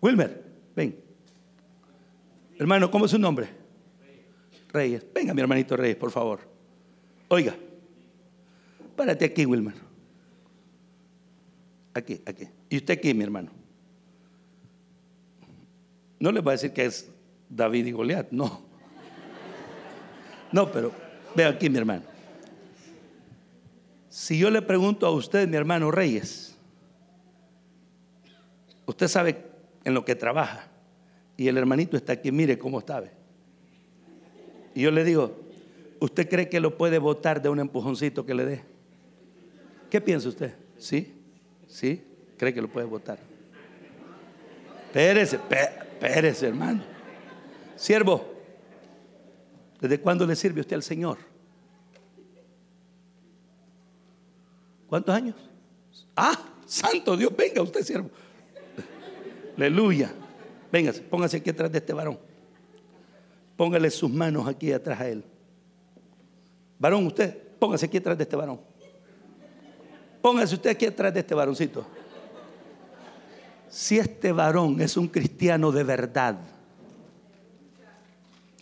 [0.01, 0.43] Wilmer,
[0.75, 0.99] ven.
[2.59, 3.49] Hermano, ¿cómo es su nombre?
[4.73, 5.05] Reyes.
[5.15, 6.41] Venga, mi hermanito Reyes, por favor.
[7.29, 7.55] Oiga,
[8.97, 9.75] párate aquí, Wilmer.
[11.93, 12.49] Aquí, aquí.
[12.71, 13.51] Y usted aquí, mi hermano.
[16.19, 17.11] No le voy a decir que es
[17.51, 18.74] David y Goliat, no.
[20.55, 20.93] No, pero
[21.35, 22.05] ve aquí, mi hermano.
[24.09, 26.57] Si yo le pregunto a usted, mi hermano Reyes,
[28.87, 29.37] usted sabe
[29.83, 30.69] en lo que trabaja,
[31.37, 33.03] y el hermanito está aquí, mire cómo está.
[34.77, 35.37] Y yo le digo,
[35.99, 38.63] ¿usted cree que lo puede votar de un empujoncito que le dé?
[39.91, 40.55] ¿Qué piensa usted?
[40.79, 41.17] ¿Sí?
[41.67, 42.01] ¿Sí?
[42.39, 43.19] ¿Cree que lo puede votar?
[44.93, 45.37] Pérese,
[45.99, 46.85] pérese, hermano.
[47.75, 48.34] Siervo,
[49.85, 51.19] ¿desde cuándo le sirve usted al Señor?
[54.89, 55.37] ¿Cuántos años?
[56.17, 58.11] Ah, santo Dios, venga usted, siervo.
[59.59, 60.11] Aleluya.
[60.73, 62.19] Véngase, póngase aquí atrás de este varón.
[63.59, 65.23] Póngale sus manos aquí atrás a él.
[66.79, 68.61] Varón, usted, póngase aquí atrás de este varón.
[70.23, 71.87] Póngase usted aquí atrás de este varoncito.
[73.69, 76.54] Si este varón es un cristiano de verdad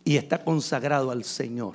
[0.04, 1.74] y está consagrado al Señor,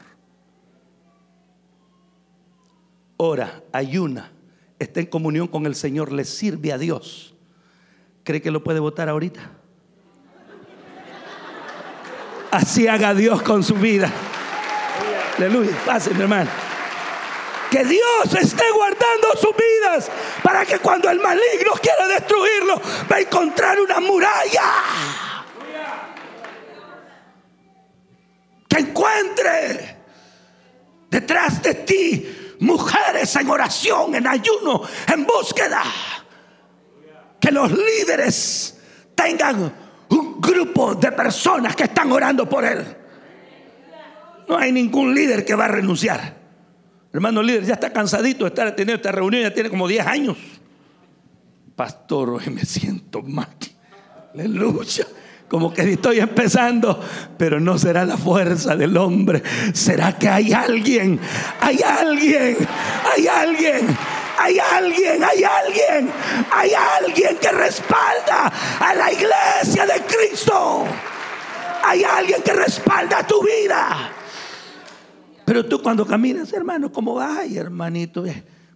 [3.17, 4.31] ora, ayuna,
[4.79, 7.35] está en comunión con el Señor, le sirve a Dios,
[8.23, 9.51] ¿cree que lo puede votar ahorita?
[12.51, 14.11] Así haga Dios con su vida.
[15.37, 15.77] Aleluya.
[15.85, 16.49] Pase, mi hermano.
[17.69, 20.09] Que Dios esté guardando sus vidas
[20.41, 24.63] para que cuando el maligno quiera destruirlo, va a encontrar una muralla.
[28.77, 29.97] Encuentre
[31.09, 34.81] detrás de ti mujeres en oración, en ayuno,
[35.13, 35.83] en búsqueda.
[37.39, 38.79] Que los líderes
[39.15, 39.73] tengan
[40.09, 42.85] un grupo de personas que están orando por él.
[44.47, 46.35] No hay ningún líder que va a renunciar.
[47.11, 50.37] Hermano líder, ya está cansadito de estar teniendo esta reunión, ya tiene como 10 años.
[51.75, 53.49] Pastor, hoy me siento mal.
[54.33, 55.05] Aleluya.
[55.47, 56.99] Como que estoy empezando,
[57.37, 59.41] pero no será la fuerza del hombre.
[59.73, 61.19] Será que hay alguien,
[61.61, 62.57] hay alguien,
[63.15, 63.97] hay alguien
[64.37, 66.11] hay alguien, hay alguien,
[66.51, 70.85] hay alguien que respalda a la iglesia de Cristo.
[71.83, 74.11] Hay alguien que respalda tu vida.
[75.43, 78.25] Pero tú cuando caminas, hermano, ¿cómo vas, hermanito?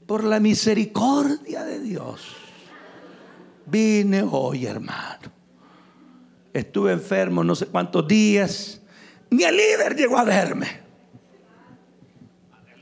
[0.08, 2.36] Por la misericordia de Dios.
[3.66, 5.32] Vine hoy, hermano,
[6.54, 8.82] Estuve enfermo no sé cuántos días.
[9.30, 10.82] Ni el líder llegó a verme.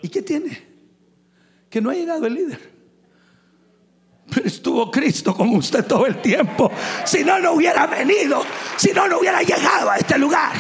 [0.02, 0.68] ¿Y qué tiene?
[1.70, 2.80] Que no ha llegado el líder.
[4.34, 6.72] Pero estuvo Cristo con usted todo el tiempo.
[7.06, 8.44] Si no, no hubiera venido.
[8.78, 10.54] Si no, no hubiera llegado a este lugar.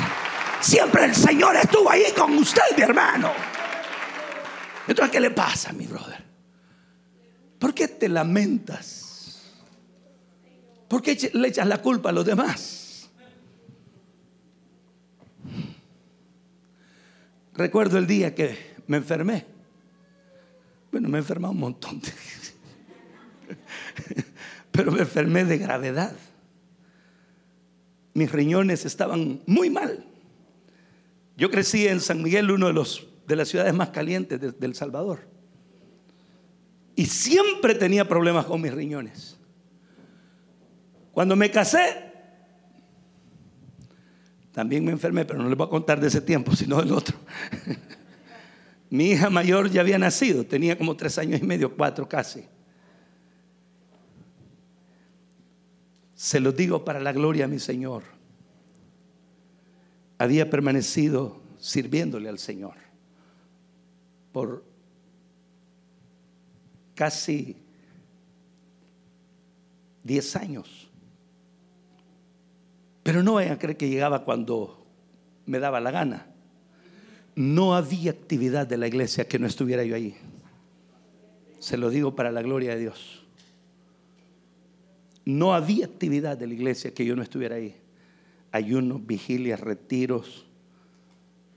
[0.61, 3.31] Siempre el Señor estuvo ahí con usted, mi hermano.
[4.87, 6.23] Entonces, ¿qué le pasa, mi brother?
[7.59, 9.41] ¿Por qué te lamentas?
[10.87, 12.78] ¿Por qué le echas la culpa a los demás?
[17.59, 18.57] Recuerdo el día que
[18.87, 19.45] me enfermé.
[20.93, 22.07] Bueno, me he enfermado un montón de
[24.71, 26.15] pero me enfermé de gravedad.
[28.13, 30.05] Mis riñones estaban muy mal.
[31.35, 34.73] Yo crecí en San Miguel, uno de los de las ciudades más calientes de, El
[34.73, 35.27] Salvador.
[36.95, 39.37] Y siempre tenía problemas con mis riñones.
[41.11, 42.08] Cuando me casé,
[44.51, 47.17] también me enfermé, pero no les voy a contar de ese tiempo, sino del otro.
[48.89, 52.45] Mi hija mayor ya había nacido, tenía como tres años y medio, cuatro casi.
[56.15, 58.03] Se lo digo para la gloria a mi Señor.
[60.17, 62.73] Había permanecido sirviéndole al Señor
[64.31, 64.65] por
[66.95, 67.55] casi
[70.03, 70.88] 10 años.
[73.09, 74.85] Pero no vayan a creer que llegaba cuando
[75.47, 76.27] me daba la gana.
[77.33, 80.15] No había actividad de la iglesia que no estuviera yo ahí.
[81.57, 83.25] Se lo digo para la gloria de Dios.
[85.25, 87.75] No había actividad de la iglesia que yo no estuviera ahí.
[88.51, 90.45] Ayunos, vigilias, retiros,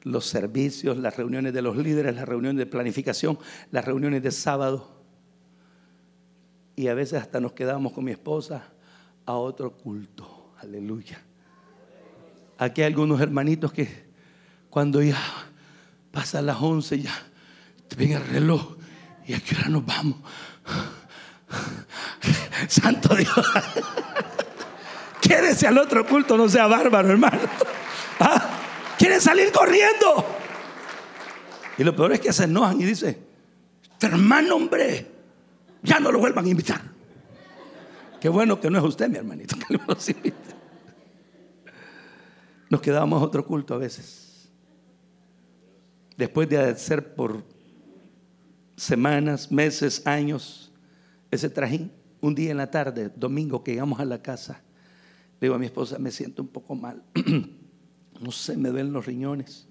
[0.04, 3.38] los servicios, las reuniones de los líderes, las reuniones de planificación,
[3.70, 4.88] las reuniones de sábado.
[6.76, 8.72] Y a veces hasta nos quedábamos con mi esposa
[9.26, 10.54] a otro culto.
[10.56, 11.22] Aleluya.
[12.62, 14.04] Aquí hay algunos hermanitos que
[14.70, 15.18] cuando ya
[16.12, 17.12] pasa las 11 ya
[17.88, 18.76] te ven el reloj
[19.26, 20.18] y a qué hora nos vamos.
[22.68, 23.34] Santo Dios.
[25.20, 27.40] Quédese al otro culto, no sea bárbaro, hermano.
[28.20, 28.48] ¿Ah?
[28.96, 30.24] Quiere salir corriendo.
[31.78, 33.18] Y lo peor es que se enojan y dice,
[33.90, 35.10] este hermano, hombre,
[35.82, 36.80] ya no lo vuelvan a invitar.
[38.20, 40.08] Qué bueno que no es usted, mi hermanito, que nos
[42.72, 44.50] Nos quedábamos otro culto a veces.
[46.16, 47.44] Después de hacer por
[48.76, 50.72] semanas, meses, años,
[51.30, 51.92] ese trajín,
[52.22, 54.62] un día en la tarde, domingo, que llegamos a la casa,
[55.38, 57.02] le digo a mi esposa, me siento un poco mal.
[58.22, 59.68] no sé, me duelen los riñones.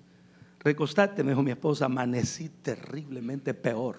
[0.60, 3.96] Recostate, me dijo mi esposa, amanecí terriblemente peor.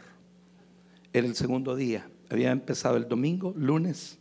[1.12, 2.08] Era el segundo día.
[2.30, 4.20] Había empezado el domingo, lunes,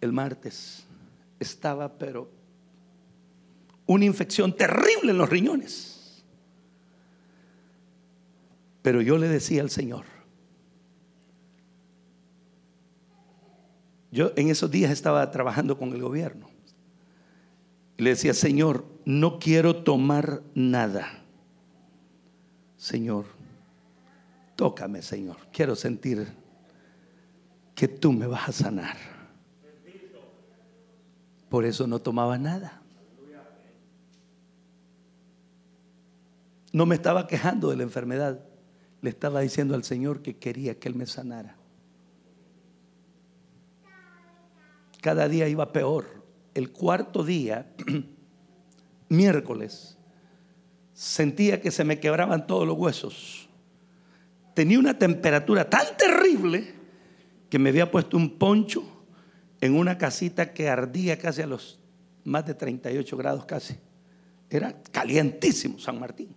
[0.00, 0.84] el martes.
[1.40, 2.38] Estaba, pero,
[3.92, 6.22] una infección terrible en los riñones.
[8.82, 10.04] Pero yo le decía al Señor,
[14.12, 16.48] Yo en esos días estaba trabajando con el gobierno.
[17.96, 21.22] Le decía, Señor, no quiero tomar nada.
[22.76, 23.26] Señor,
[24.56, 25.36] tócame, Señor.
[25.52, 26.26] Quiero sentir
[27.76, 28.96] que tú me vas a sanar.
[31.48, 32.82] Por eso no tomaba nada.
[36.72, 38.44] No me estaba quejando de la enfermedad.
[39.02, 41.56] Le estaba diciendo al Señor que quería que Él me sanara.
[45.00, 46.06] cada día iba peor.
[46.54, 47.72] El cuarto día,
[49.08, 49.96] miércoles,
[50.92, 53.48] sentía que se me quebraban todos los huesos.
[54.54, 56.74] Tenía una temperatura tan terrible
[57.48, 58.82] que me había puesto un poncho
[59.60, 61.78] en una casita que ardía casi a los
[62.24, 63.76] más de 38 grados casi.
[64.48, 66.34] Era calientísimo San Martín.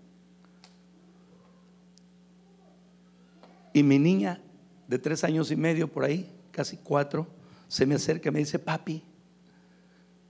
[3.74, 4.40] Y mi niña
[4.88, 7.28] de tres años y medio por ahí, casi cuatro,
[7.68, 9.04] se me acerca y me dice, papi,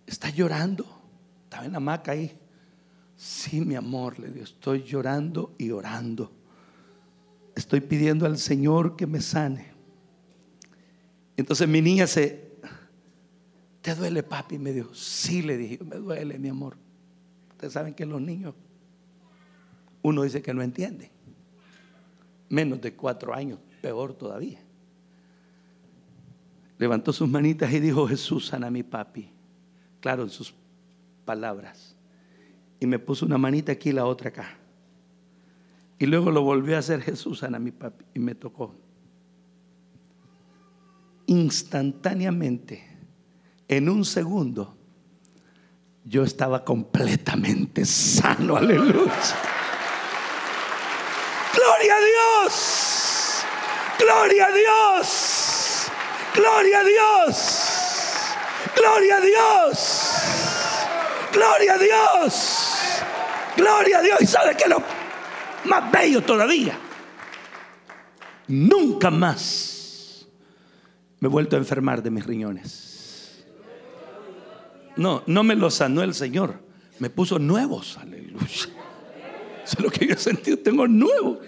[0.07, 0.85] ¿está llorando?
[1.43, 2.37] Estaba en la hamaca ahí.
[3.17, 6.31] Sí, mi amor, le digo, estoy llorando y orando.
[7.55, 9.73] Estoy pidiendo al Señor que me sane.
[11.35, 12.53] Entonces mi niña se,
[13.81, 14.57] ¿te duele, papi?
[14.57, 16.77] Me dijo, sí, le dije, me duele, mi amor.
[17.51, 18.55] Ustedes saben que los niños,
[20.01, 21.11] uno dice que no entiende.
[22.53, 24.59] Menos de cuatro años, peor todavía
[26.83, 29.29] levantó sus manitas y dijo, Jesús, sana a mi papi.
[30.01, 30.53] Claro, en sus
[31.23, 31.95] palabras.
[32.77, 34.57] Y me puso una manita aquí y la otra acá.
[35.97, 38.03] Y luego lo volvió a hacer Jesús, sana a mi papi.
[38.15, 38.75] Y me tocó.
[41.27, 42.83] Instantáneamente,
[43.69, 44.75] en un segundo,
[46.03, 49.13] yo estaba completamente sano, aleluya.
[53.99, 55.87] Gloria a Dios,
[56.35, 58.35] gloria a Dios,
[58.75, 59.77] gloria a Dios,
[61.31, 63.03] gloria a Dios,
[63.55, 64.21] gloria a Dios.
[64.21, 64.83] ¿Y sabe qué es lo
[65.65, 66.77] más bello todavía?
[68.47, 70.27] Nunca más
[71.21, 73.45] me he vuelto a enfermar de mis riñones.
[74.97, 76.59] No, no me los sanó el Señor,
[76.99, 78.45] me puso nuevos, aleluya.
[78.45, 81.39] Eso es lo que yo he sentido, tengo nuevos.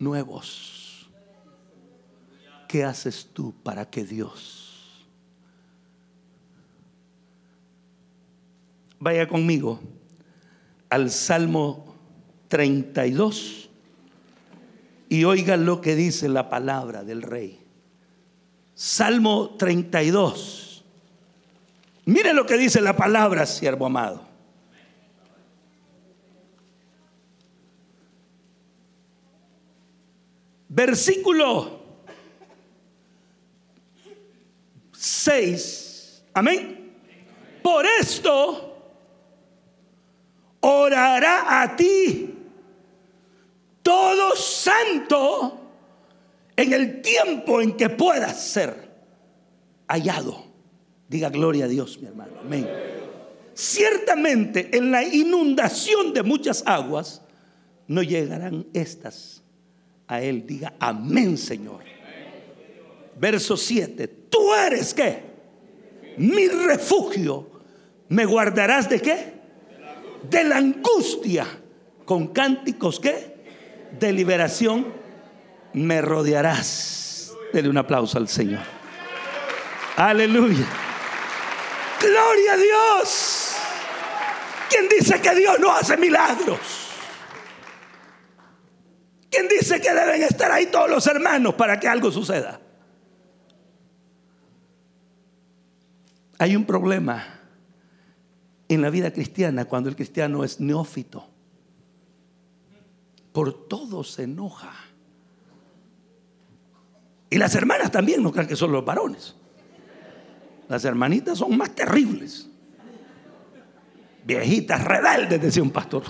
[0.00, 1.08] Nuevos.
[2.66, 5.06] ¿Qué haces tú para que Dios
[8.98, 9.80] vaya conmigo
[10.88, 11.94] al Salmo
[12.48, 13.70] 32
[15.08, 17.60] y oiga lo que dice la palabra del rey?
[18.74, 20.82] Salmo 32.
[22.06, 24.29] Mire lo que dice la palabra, siervo amado.
[30.72, 31.80] Versículo
[34.92, 36.22] 6.
[36.32, 36.92] Amén.
[37.60, 38.76] Por esto
[40.60, 42.34] orará a ti
[43.82, 45.58] todo santo
[46.54, 48.90] en el tiempo en que puedas ser
[49.88, 50.44] hallado.
[51.08, 52.34] Diga gloria a Dios, mi hermano.
[52.42, 52.68] Amén.
[53.54, 57.22] Ciertamente en la inundación de muchas aguas
[57.88, 59.39] no llegarán estas
[60.10, 60.44] a él.
[60.44, 61.80] Diga amén, Señor.
[63.16, 64.08] Verso 7.
[64.28, 65.22] Tú eres qué?
[66.18, 67.48] Mi refugio.
[68.08, 69.34] ¿Me guardarás de qué?
[70.28, 71.46] De la angustia.
[72.04, 73.36] Con cánticos qué?
[73.98, 74.92] De liberación.
[75.74, 77.32] Me rodearás.
[77.52, 78.62] Dele un aplauso al Señor.
[79.96, 80.66] Aleluya.
[82.00, 83.54] Gloria a Dios.
[84.68, 86.79] ¿Quién dice que Dios no hace milagros?
[89.30, 92.60] ¿Quién dice que deben estar ahí todos los hermanos para que algo suceda?
[96.38, 97.40] Hay un problema
[98.68, 101.28] en la vida cristiana cuando el cristiano es neófito.
[103.32, 104.72] Por todo se enoja.
[107.28, 109.36] Y las hermanas también no crean que son los varones.
[110.68, 112.48] Las hermanitas son más terribles.
[114.24, 116.02] Viejitas rebeldes, decía un pastor.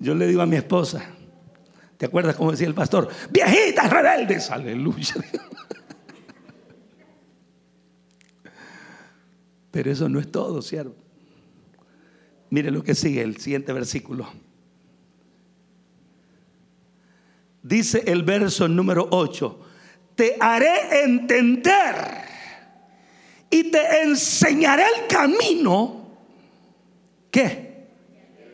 [0.00, 1.04] Yo le digo a mi esposa,
[1.96, 3.08] ¿te acuerdas cómo decía el pastor?
[3.30, 5.14] Viejitas rebeldes, aleluya.
[9.70, 10.96] Pero eso no es todo, siervo.
[12.48, 14.26] Mire lo que sigue el siguiente versículo.
[17.62, 19.60] dice el verso número 8,
[20.14, 21.94] te haré entender
[23.48, 26.08] y te enseñaré el camino
[27.30, 27.70] que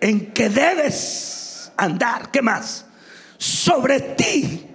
[0.01, 1.36] en que debes
[1.77, 2.31] andar.
[2.31, 2.87] ¿Qué más?
[3.39, 4.67] Sobre ti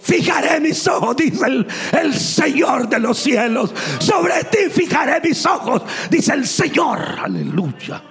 [0.00, 1.66] fijaré mis ojos, dice el,
[2.00, 3.72] el, Señor de los cielos.
[3.98, 6.98] Sobre ti fijaré mis ojos, dice el Señor.
[7.22, 8.02] Aleluya.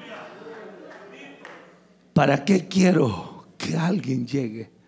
[2.13, 4.79] ¿Para qué quiero que alguien llegue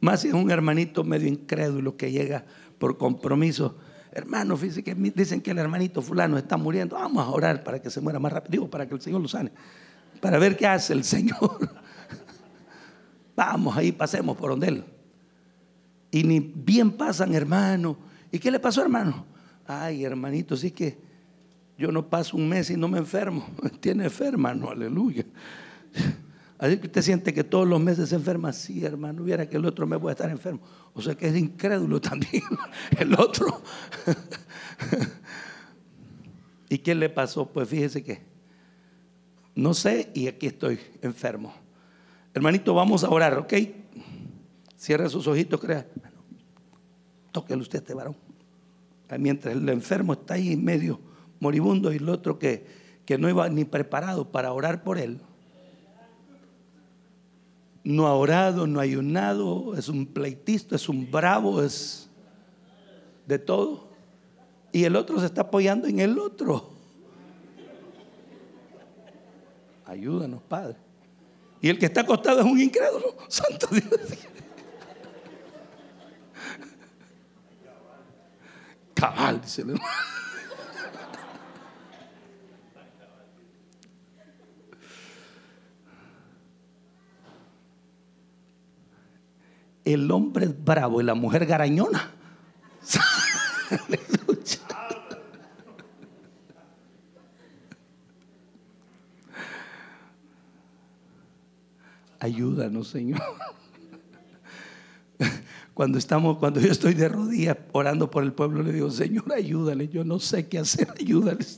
[0.00, 2.44] más si es un hermanito medio incrédulo que llega
[2.78, 3.76] por compromiso.
[4.12, 6.96] Hermano, fíjense que dicen que el hermanito fulano está muriendo.
[6.96, 8.50] Vamos a orar para que se muera más rápido.
[8.52, 9.52] Digo, para que el Señor lo sane.
[10.20, 11.58] Para ver qué hace el Señor.
[13.40, 14.84] Vamos ahí, pasemos por donde Él.
[16.10, 17.96] Y ni bien pasan, hermano.
[18.30, 19.24] ¿Y qué le pasó, hermano?
[19.66, 20.98] Ay, hermanito, sí que
[21.78, 23.48] yo no paso un mes y no me enfermo.
[23.80, 25.24] Tiene enferma, no, aleluya.
[26.58, 28.52] Así que usted siente que todos los meses se enferma.
[28.52, 30.60] Sí, hermano, viera que el otro mes voy a estar enfermo.
[30.92, 32.44] O sea que es incrédulo también
[32.98, 33.62] el otro.
[36.68, 37.50] ¿Y qué le pasó?
[37.50, 38.20] Pues fíjese que
[39.54, 41.54] no sé y aquí estoy enfermo.
[42.40, 43.52] Hermanito, vamos a orar, ¿ok?
[44.74, 45.86] Cierra sus ojitos, crea.
[47.32, 48.16] tóquele usted a este varón.
[49.18, 51.00] Mientras el enfermo está ahí medio
[51.38, 52.64] moribundo y el otro que,
[53.04, 55.20] que no iba ni preparado para orar por él
[57.84, 62.08] no ha orado, no ha ayunado, es un pleitista, es un bravo, es
[63.26, 63.90] de todo.
[64.72, 66.70] Y el otro se está apoyando en el otro.
[69.84, 70.89] Ayúdanos, Padre.
[71.60, 73.16] Y el que está acostado es un incrédulo.
[73.28, 73.84] Santo Dios.
[78.94, 79.80] Cabal, dice el
[89.84, 92.10] el hombre es bravo y la mujer garañona.
[102.20, 103.20] ayúdanos, Señor.
[105.74, 109.88] Cuando estamos, cuando yo estoy de rodillas orando por el pueblo, le digo, Señor, ayúdale.
[109.88, 111.56] Yo no sé qué hacer, ayúdales.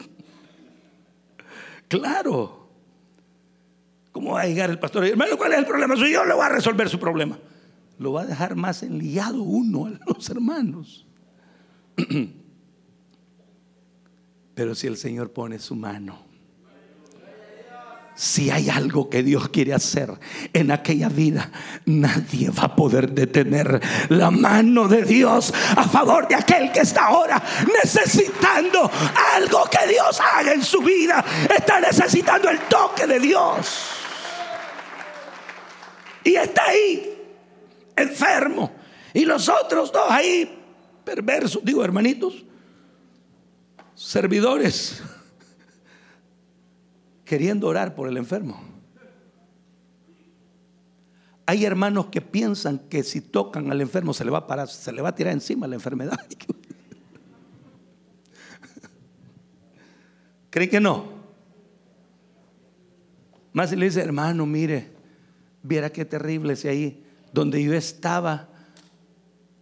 [1.89, 2.69] Claro.
[4.13, 5.05] ¿Cómo va a llegar el pastor?
[5.07, 5.97] Hermano, ¿cuál es el problema?
[5.97, 7.37] Yo le voy a resolver su problema.
[7.99, 11.05] Lo va a dejar más enliado uno a los hermanos.
[14.55, 16.32] Pero si el Señor pone su mano,
[18.15, 20.13] si hay algo que Dios quiere hacer
[20.53, 21.51] en aquella vida,
[21.87, 27.07] nadie va a poder detener la mano de Dios a favor de aquel que está
[27.07, 27.43] ahora
[27.83, 28.91] necesitando
[29.35, 31.25] algo que Dios haga en su vida.
[31.55, 33.81] Está necesitando el toque de Dios.
[36.25, 37.19] Y está ahí,
[37.97, 38.73] enfermo.
[39.15, 40.59] Y los otros dos ahí,
[41.05, 42.45] perversos, digo hermanitos,
[43.95, 45.03] servidores
[47.33, 48.61] queriendo orar por el enfermo.
[51.47, 54.93] Hay hermanos que piensan que si tocan al enfermo se le va a parar, se
[54.93, 56.20] le va a tirar encima la enfermedad.
[60.51, 61.07] ¿Creen que no?
[63.55, 64.91] Más le dice, hermano, mire,
[65.62, 67.03] viera qué terrible si ahí
[67.33, 68.51] donde yo estaba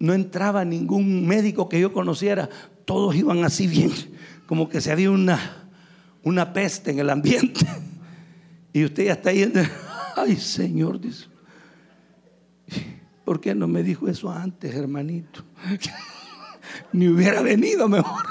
[0.00, 2.50] no entraba ningún médico que yo conociera,
[2.84, 3.92] todos iban así bien,
[4.48, 5.59] como que se había una
[6.24, 7.66] una peste en el ambiente.
[8.72, 9.60] Y usted ya está yendo,
[10.16, 11.26] ay Señor, dice,
[13.24, 15.42] ¿por qué no me dijo eso antes, hermanito?
[16.92, 18.24] Ni hubiera venido mejor.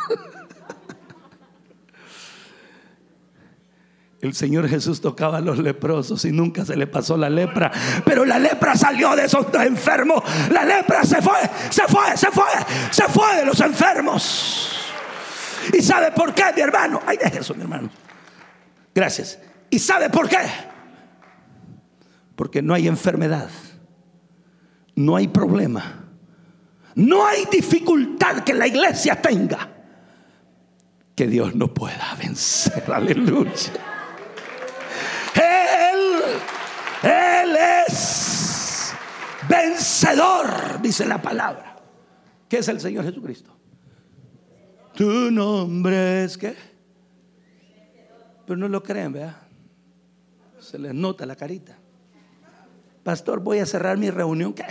[4.21, 7.71] El Señor Jesús tocaba a los leprosos y nunca se le pasó la lepra.
[8.05, 10.23] Pero la lepra salió de esos enfermos.
[10.51, 12.45] La lepra se fue, se fue, se fue,
[12.91, 14.78] se fue de los enfermos.
[15.74, 17.01] ¿Y sabe por qué, mi hermano?
[17.05, 17.89] Ay, deje eso, mi hermano.
[18.93, 19.39] Gracias.
[19.70, 20.38] ¿Y sabe por qué?
[22.36, 23.49] Porque no hay enfermedad,
[24.95, 26.05] no hay problema,
[26.95, 29.70] no hay dificultad que la iglesia tenga
[31.16, 32.84] que Dios no pueda vencer.
[32.93, 33.51] Aleluya.
[35.36, 36.22] Él,
[37.03, 38.93] Él es
[39.49, 41.76] vencedor, dice la palabra.
[42.47, 43.59] ¿Qué es el Señor Jesucristo?
[44.99, 46.57] Tu nombre es que.
[48.45, 49.37] Pero no lo creen, ¿verdad?
[50.59, 51.77] Se les nota la carita.
[53.01, 54.53] Pastor, voy a cerrar mi reunión.
[54.53, 54.65] ¿Qué?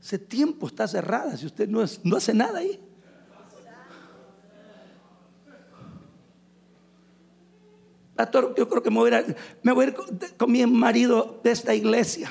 [0.00, 2.80] Ese tiempo está cerrada si usted no, no hace nada ahí.
[8.16, 9.94] Pastor, yo creo que me voy a ir, me voy a ir
[10.38, 12.30] con, mi marido de esta iglesia.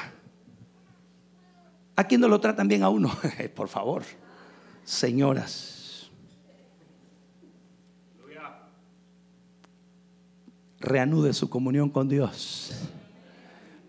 [1.95, 3.11] Aquí no lo tratan bien a uno.
[3.55, 4.01] Por favor,
[4.83, 5.80] señoras.
[10.81, 12.73] Reanude su comunión con Dios.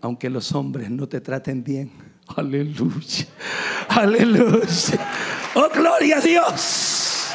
[0.01, 1.91] Aunque los hombres no te traten bien.
[2.35, 3.27] Aleluya.
[3.89, 5.11] Aleluya.
[5.55, 7.31] Oh, gloria a Dios.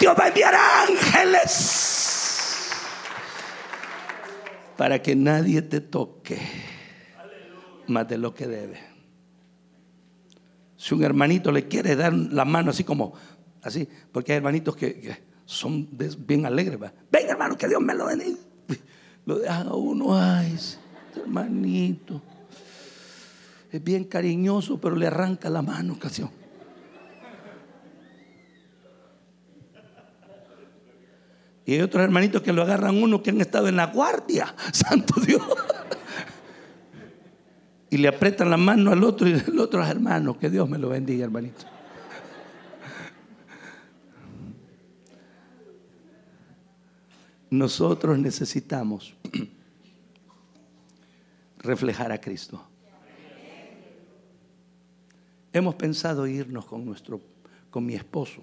[0.00, 0.54] Dios va a enviar
[0.88, 1.84] ángeles
[4.76, 6.38] para que nadie te toque
[7.88, 8.78] más de lo que debe.
[10.76, 13.14] Si un hermanito le quiere dar la mano así como,
[13.62, 16.78] así, porque hay hermanitos que, son bien alegres.
[17.10, 18.38] Ven hermano, que Dios me lo bendiga
[19.28, 20.58] lo dejan a uno, ay,
[21.14, 22.22] hermanito.
[23.70, 26.30] Es bien cariñoso, pero le arranca la mano ocasión.
[31.66, 35.20] Y hay otros hermanitos que lo agarran uno que han estado en la guardia, santo
[35.20, 35.42] Dios.
[37.90, 40.38] Y le apretan la mano al otro y el otro es hermano.
[40.38, 41.66] Que Dios me lo bendiga, hermanito.
[47.50, 49.14] Nosotros necesitamos
[51.58, 52.62] reflejar a Cristo.
[55.52, 57.20] Hemos pensado irnos con nuestro
[57.70, 58.42] con mi esposo.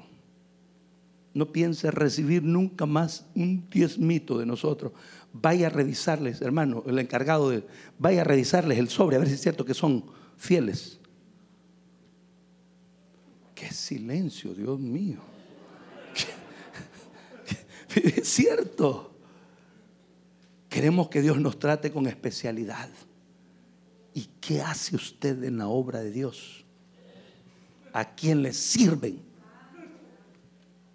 [1.33, 4.93] No piense recibir nunca más un diezmito de nosotros.
[5.33, 7.67] Vaya a revisarles, hermano, el encargado de
[7.99, 10.05] vaya a revisarles el sobre a ver si es cierto que son
[10.37, 10.99] fieles.
[13.53, 15.34] Qué silencio, Dios mío.
[18.03, 19.11] Es cierto.
[20.69, 22.89] Queremos que Dios nos trate con especialidad.
[24.13, 26.65] ¿Y qué hace usted en la obra de Dios?
[27.93, 29.19] ¿A quién le sirven?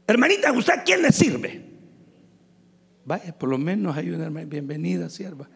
[0.06, 1.64] Hermanita, ¿usted a quién le sirve?
[3.04, 5.48] Vaya, por lo menos hay una bienvenida, sierva.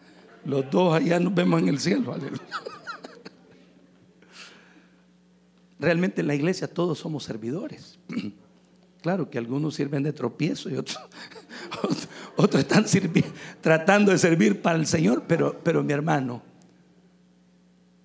[0.45, 2.17] Los dos allá nos vemos en el cielo.
[5.79, 7.99] Realmente en la iglesia todos somos servidores.
[9.05, 10.99] Claro que algunos sirven de tropiezo y otros,
[12.37, 12.87] otros están
[13.61, 16.43] tratando de servir para el Señor, pero, pero mi hermano,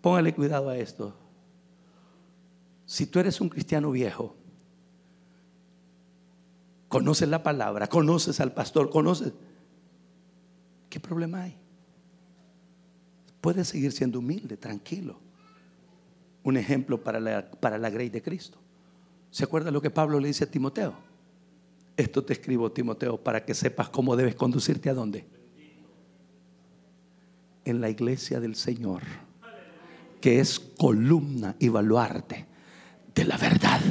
[0.01, 1.13] Póngale cuidado a esto.
[2.85, 4.35] Si tú eres un cristiano viejo,
[6.87, 9.33] conoces la palabra, conoces al pastor, conoces,
[10.89, 11.57] ¿qué problema hay?
[13.41, 15.19] Puedes seguir siendo humilde, tranquilo.
[16.43, 18.57] Un ejemplo para la, para la grey de Cristo.
[19.32, 20.93] ¿Se acuerda lo que Pablo le dice a Timoteo?
[21.95, 25.27] Esto te escribo, Timoteo, para que sepas cómo debes conducirte a dónde.
[27.65, 29.03] En la iglesia del Señor,
[30.21, 32.47] que es columna y baluarte
[33.13, 33.82] de la verdad.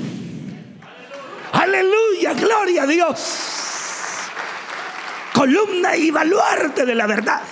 [1.53, 3.45] Aleluya, gloria a Dios.
[5.35, 7.43] Columna y baluarte de la verdad.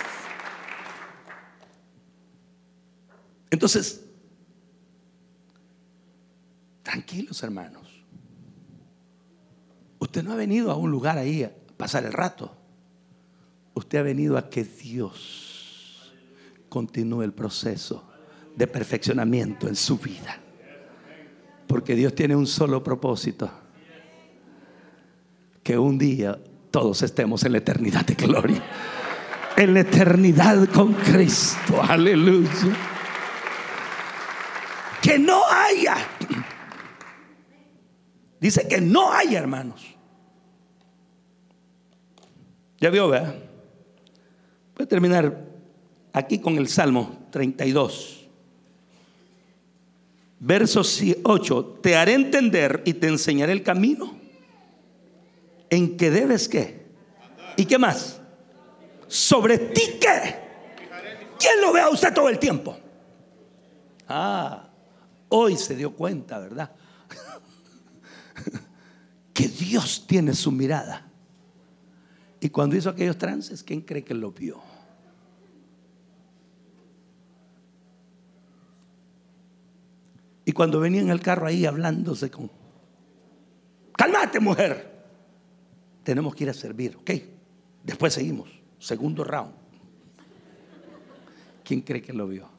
[3.49, 4.06] Entonces,
[6.87, 7.85] tranquilos hermanos.
[9.99, 12.55] Usted no ha venido a un lugar ahí a pasar el rato.
[13.73, 16.13] Usted ha venido a que Dios
[16.69, 18.09] continúe el proceso
[18.55, 20.39] de perfeccionamiento en su vida.
[21.67, 23.51] Porque Dios tiene un solo propósito.
[25.61, 26.39] Que un día
[26.71, 28.63] todos estemos en la eternidad de gloria.
[29.57, 31.81] En la eternidad con Cristo.
[31.83, 32.77] Aleluya.
[35.01, 36.16] Que no haya.
[38.39, 39.81] Dice que no haya hermanos.
[42.79, 43.35] Ya vio, ¿verdad?
[44.75, 45.45] Voy a terminar
[46.13, 48.27] aquí con el Salmo 32.
[50.39, 50.81] Verso
[51.23, 54.15] 8, te haré entender y te enseñaré el camino
[55.69, 56.85] en que debes qué.
[57.55, 58.21] ¿Y qué más?
[59.07, 60.35] Sobre ti qué.
[61.39, 62.77] ¿Quién lo ve a usted todo el tiempo?
[64.07, 64.69] Ah,
[65.29, 66.71] hoy se dio cuenta, ¿verdad?
[69.37, 71.07] Que Dios tiene su mirada.
[72.39, 74.59] Y cuando hizo aquellos trances, ¿quién cree que lo vio?
[80.43, 82.49] Y cuando venía en el carro ahí hablándose con,
[83.95, 85.05] cálmate mujer,
[86.01, 87.11] tenemos que ir a servir, ¿ok?
[87.83, 89.53] Después seguimos, segundo round.
[91.63, 92.56] ¿Quién cree que lo vio?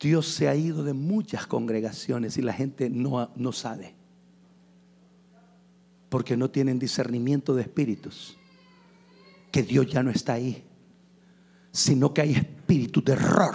[0.00, 3.94] Dios se ha ido de muchas congregaciones y la gente no, no sabe.
[6.08, 8.36] Porque no tienen discernimiento de espíritus.
[9.50, 10.66] Que Dios ya no está ahí
[11.76, 13.54] sino que hay espíritus de error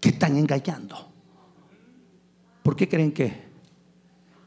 [0.00, 1.12] que están engañando.
[2.62, 3.44] ¿Por qué creen que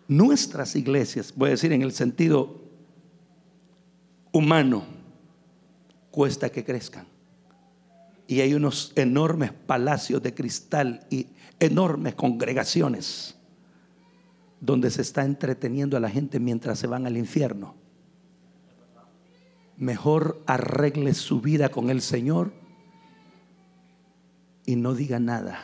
[0.07, 2.63] nuestras iglesias, voy a decir en el sentido
[4.31, 4.85] humano,
[6.09, 7.05] cuesta que crezcan?
[8.27, 11.27] Y hay unos enormes palacios de cristal y
[11.59, 13.35] enormes congregaciones
[14.59, 17.75] donde se está entreteniendo a la gente mientras se van al infierno
[19.77, 22.51] mejor arregle su vida con el Señor
[24.65, 25.61] y no diga nada,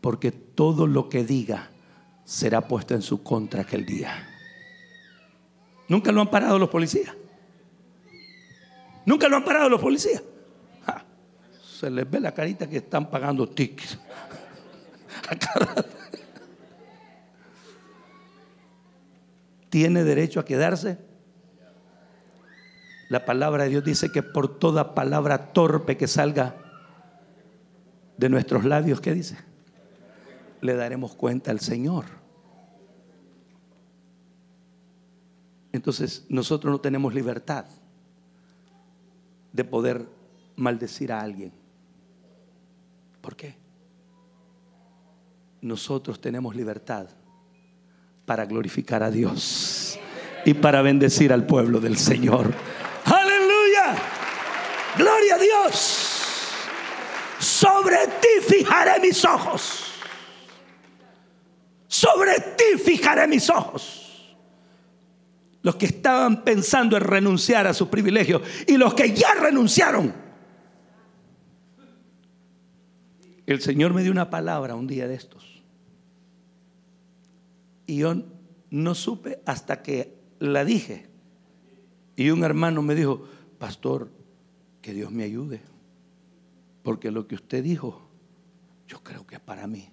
[0.00, 1.70] porque todo lo que diga
[2.24, 4.28] será puesto en su contra aquel día.
[5.88, 7.14] Nunca lo han parado los policías.
[9.06, 10.22] Nunca lo han parado los policías.
[11.80, 13.98] Se les ve la carita que están pagando tickets.
[19.70, 20.98] ¿Tiene derecho a quedarse?
[23.08, 26.54] La palabra de Dios dice que por toda palabra torpe que salga
[28.18, 29.38] de nuestros labios, ¿qué dice?
[30.60, 32.04] Le daremos cuenta al Señor.
[35.72, 37.64] Entonces nosotros no tenemos libertad
[39.54, 40.06] de poder
[40.56, 41.59] maldecir a alguien.
[43.30, 43.54] ¿Por qué?
[45.60, 47.06] Nosotros tenemos libertad
[48.26, 49.96] para glorificar a Dios
[50.44, 52.52] y para bendecir al pueblo del Señor.
[54.96, 56.56] Gloria a Dios.
[57.38, 59.84] Sobre ti fijaré mis ojos.
[61.86, 64.36] Sobre ti fijaré mis ojos.
[65.62, 70.29] Los que estaban pensando en renunciar a sus privilegios y los que ya renunciaron.
[73.50, 75.64] El Señor me dio una palabra un día de estos.
[77.84, 78.14] Y yo
[78.70, 81.08] no supe hasta que la dije.
[82.14, 83.24] Y un hermano me dijo,
[83.58, 84.12] pastor,
[84.80, 85.60] que Dios me ayude.
[86.84, 88.08] Porque lo que usted dijo,
[88.86, 89.88] yo creo que es para mí.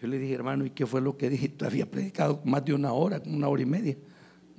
[0.00, 1.52] Yo le dije, hermano, ¿y qué fue lo que dije?
[1.66, 3.96] Había predicado más de una hora, una hora y media.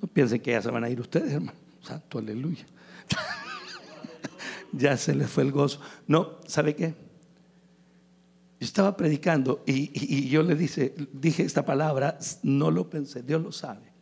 [0.01, 1.57] No piensen que ya se van a ir ustedes, hermano.
[1.82, 2.65] Santo aleluya.
[4.73, 5.80] ya se les fue el gozo.
[6.07, 7.07] No, ¿sabe qué?
[8.60, 13.53] Yo estaba predicando y, yo le dije, dije esta palabra, no lo pensé, Dios lo
[13.53, 13.93] sabe.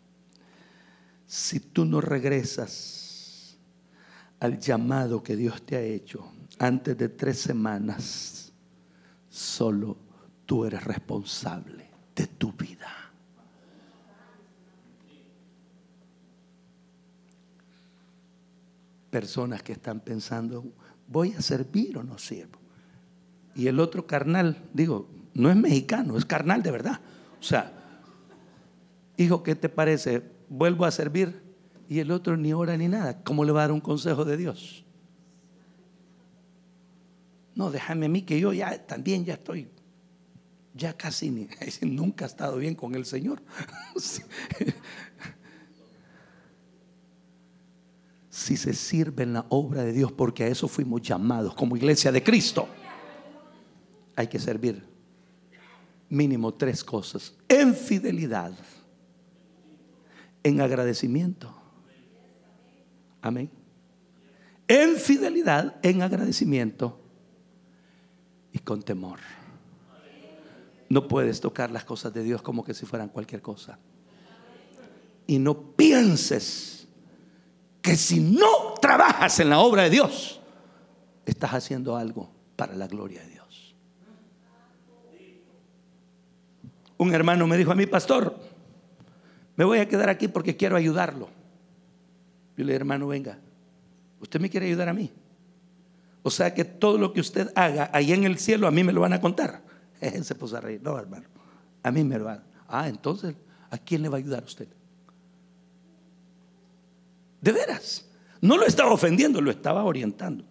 [1.28, 3.56] Si tú no regresas
[4.40, 8.52] al llamado que Dios te ha hecho antes de tres semanas,
[9.30, 9.96] solo
[10.48, 13.12] tú eres responsable de tu vida.
[19.12, 20.64] Personas que están pensando,
[21.08, 22.57] voy a servir o no sirvo.
[23.58, 27.02] Y el otro carnal, digo, no es mexicano, es carnal de verdad.
[27.40, 27.74] O sea,
[29.18, 30.22] hijo, ¿qué te parece?
[30.48, 31.42] ¿Vuelvo a servir?
[31.90, 33.24] Y el otro ni ora ni nada.
[33.24, 34.86] ¿Cómo le va a dar un consejo de Dios?
[37.56, 39.68] No, déjame a mí que yo ya también ya estoy,
[40.76, 41.48] ya casi ni,
[41.82, 43.42] nunca he estado bien con el Señor.
[48.30, 52.12] si se sirve en la obra de Dios, porque a eso fuimos llamados como iglesia
[52.12, 52.68] de Cristo,
[54.18, 54.84] hay que servir
[56.10, 57.36] mínimo tres cosas.
[57.48, 58.52] En fidelidad,
[60.44, 61.56] en agradecimiento.
[63.22, 63.52] Amén.
[64.68, 67.00] En fidelidad, en agradecimiento
[68.52, 69.20] y con temor.
[70.90, 73.78] No puedes tocar las cosas de Dios como que si fueran cualquier cosa.
[75.28, 76.88] Y no pienses
[77.84, 80.42] que si no trabajas en la obra de Dios,
[81.24, 83.37] estás haciendo algo para la gloria de Dios.
[86.98, 88.38] Un hermano me dijo a mi pastor,
[89.56, 91.30] me voy a quedar aquí porque quiero ayudarlo.
[92.56, 93.40] Yo le dije, hermano, venga,
[94.20, 95.12] ¿usted me quiere ayudar a mí?
[96.24, 98.92] O sea que todo lo que usted haga ahí en el cielo a mí me
[98.92, 99.62] lo van a contar.
[100.24, 100.82] Se puso a reír.
[100.84, 101.28] No, hermano.
[101.84, 102.44] A mí me lo van.
[102.68, 103.36] Ah, entonces,
[103.70, 104.68] ¿a quién le va a ayudar usted?
[107.42, 108.06] De veras.
[108.42, 110.44] No lo estaba ofendiendo, lo estaba orientando.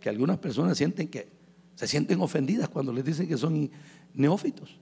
[0.00, 1.28] Que algunas personas sienten que
[1.74, 3.70] se sienten ofendidas cuando les dicen que son
[4.14, 4.78] neófitos.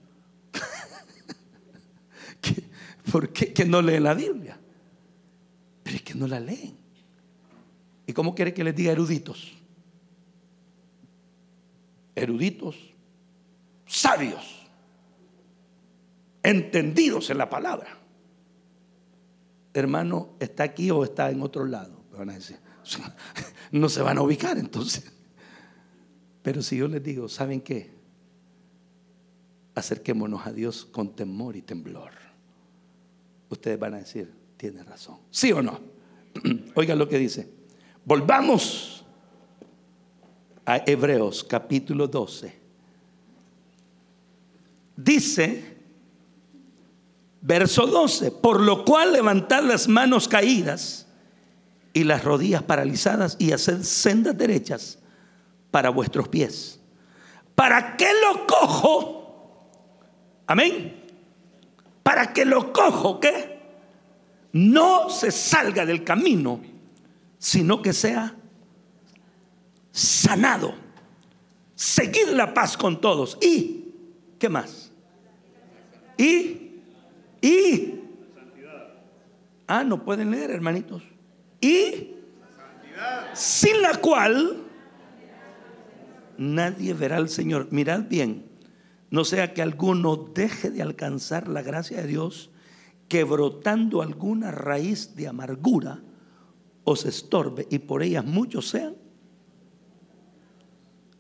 [3.13, 4.59] ¿Por qué no leen la Biblia?
[5.83, 6.77] Pero es que no la leen.
[8.07, 9.63] ¿Y cómo quiere que les diga eruditos?
[12.15, 12.77] eruditos,
[13.87, 14.69] sabios,
[16.43, 17.99] entendidos en la palabra.
[19.75, 22.03] Hermano, ¿está aquí o está en otro lado?
[23.71, 25.11] No se van a ubicar entonces.
[26.43, 27.91] Pero si yo les digo, ¿saben qué?
[29.75, 32.13] Acerquémonos a Dios con temor y temblor.
[33.53, 35.19] Ustedes van a decir, tiene razón.
[35.31, 35.79] ¿Sí o no?
[36.75, 37.51] Oigan lo que dice.
[38.03, 39.05] Volvamos
[40.65, 42.61] a Hebreos capítulo 12.
[44.97, 45.77] Dice,
[47.43, 51.07] verso 12, por lo cual levantad las manos caídas
[51.93, 54.99] y las rodillas paralizadas y haced sendas derechas
[55.71, 56.81] para vuestros pies.
[57.55, 59.69] ¿Para qué lo cojo?
[60.47, 61.02] Amén.
[62.03, 63.61] Para que lo cojo, ¿qué?
[64.53, 66.61] No se salga del camino,
[67.39, 68.37] sino que sea
[69.91, 70.75] sanado.
[71.75, 73.39] Seguid la paz con todos.
[73.41, 73.93] ¿Y
[74.39, 74.93] qué más?
[76.17, 76.81] ¿Y?
[77.41, 77.95] ¿Y?
[79.67, 81.03] Ah, no pueden leer, hermanitos.
[81.61, 82.15] ¿Y?
[83.33, 84.63] Sin la cual
[86.37, 87.69] nadie verá al Señor.
[87.71, 88.45] Mirad bien,
[89.13, 92.51] no sea que alguno deje de alcanzar la gracia de Dios,
[93.09, 96.03] que brotando alguna raíz de amargura
[96.85, 98.97] os estorbe y por ellas muchos sean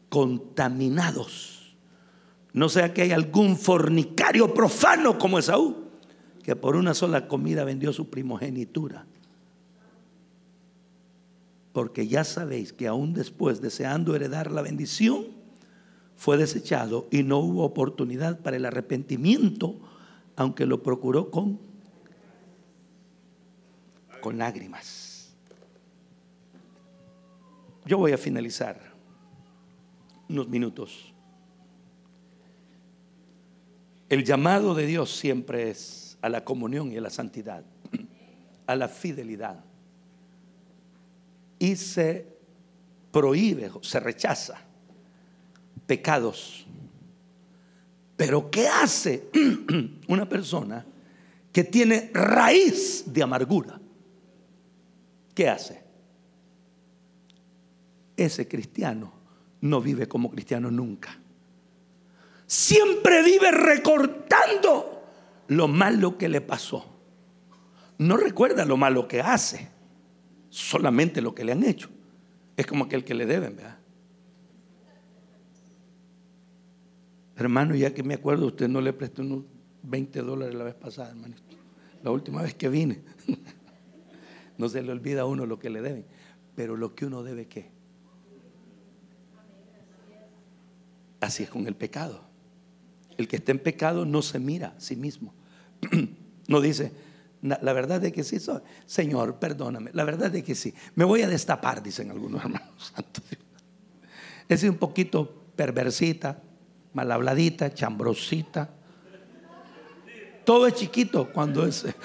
[0.08, 1.76] contaminados.
[2.54, 5.88] No sea que hay algún fornicario profano como Esaú,
[6.42, 9.04] que por una sola comida vendió su primogenitura.
[11.74, 15.41] Porque ya sabéis que aún después, deseando heredar la bendición,
[16.22, 19.74] fue desechado y no hubo oportunidad para el arrepentimiento,
[20.36, 21.58] aunque lo procuró con,
[24.20, 25.34] con lágrimas.
[27.86, 28.78] Yo voy a finalizar
[30.28, 31.12] unos minutos.
[34.08, 37.64] El llamado de Dios siempre es a la comunión y a la santidad,
[38.68, 39.64] a la fidelidad.
[41.58, 42.28] Y se
[43.10, 44.68] prohíbe, se rechaza
[45.92, 46.64] pecados.
[48.16, 49.28] Pero ¿qué hace
[50.08, 50.86] una persona
[51.52, 53.78] que tiene raíz de amargura?
[55.34, 55.82] ¿Qué hace?
[58.16, 59.12] Ese cristiano
[59.60, 61.14] no vive como cristiano nunca.
[62.46, 65.02] Siempre vive recortando
[65.48, 66.86] lo malo que le pasó.
[67.98, 69.68] No recuerda lo malo que hace,
[70.48, 71.90] solamente lo que le han hecho.
[72.56, 73.81] Es como aquel que le deben, ¿verdad?
[77.36, 79.44] Hermano, ya que me acuerdo, usted no le prestó unos
[79.82, 81.42] 20 dólares la vez pasada, hermanito.
[82.02, 83.02] La última vez que vine.
[84.58, 86.04] no se le olvida a uno lo que le deben.
[86.54, 87.70] Pero lo que uno debe, ¿qué?
[91.20, 92.24] Así es con el pecado.
[93.16, 95.34] El que está en pecado no se mira a sí mismo.
[96.48, 96.92] No dice,
[97.40, 98.38] la verdad es que sí,
[98.84, 99.90] Señor, perdóname.
[99.94, 100.74] La verdad es que sí.
[100.96, 102.92] Me voy a destapar, dicen algunos hermanos.
[104.48, 106.42] Es un poquito perversita,
[106.92, 108.70] mal habladita, chambrosita.
[110.44, 111.86] Todo es chiquito cuando es.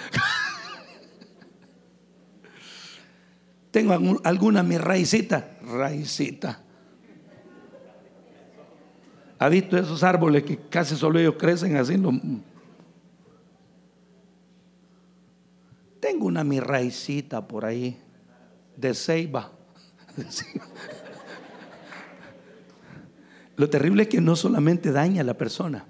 [3.71, 6.63] Tengo alguna mi raicita, raicita.
[9.39, 11.95] ¿Ha visto esos árboles que casi solo ellos crecen así?
[15.99, 18.01] Tengo una mi raicita por ahí
[18.75, 19.51] de ceiba.
[23.57, 25.85] Lo terrible es que no solamente daña a la persona,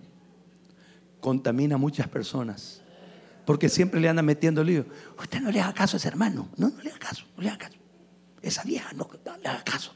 [1.20, 2.82] contamina a muchas personas.
[3.46, 4.86] Porque siempre le anda metiendo lío.
[5.20, 6.50] Usted no le haga caso a ese hermano.
[6.58, 7.78] No, no le haga caso, no le haga caso.
[8.42, 9.94] Esa vieja, no, no le haga caso.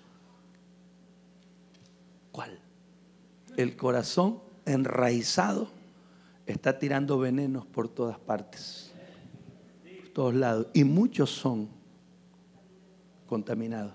[2.32, 2.60] ¿Cuál?
[3.56, 5.70] El corazón enraizado
[6.46, 8.92] está tirando venenos por todas partes,
[10.02, 10.68] por todos lados.
[10.74, 11.70] Y muchos son
[13.28, 13.94] contaminados.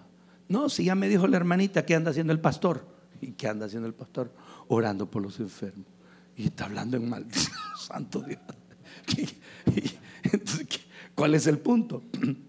[0.49, 2.96] No, si ya me dijo la hermanita que anda haciendo el pastor.
[3.27, 4.33] ¿Y qué anda haciendo el pastor?
[4.69, 5.89] Orando por los enfermos.
[6.37, 8.39] Y está hablando en maldición, santo Dios.
[11.17, 12.05] ¿Cuál es el punto?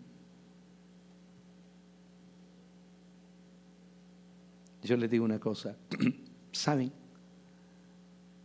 [4.83, 5.75] Yo les digo una cosa,
[6.51, 6.91] ¿saben?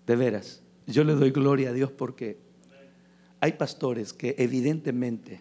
[0.06, 2.40] De veras, yo le doy gloria a Dios porque
[3.38, 5.40] hay pastores que evidentemente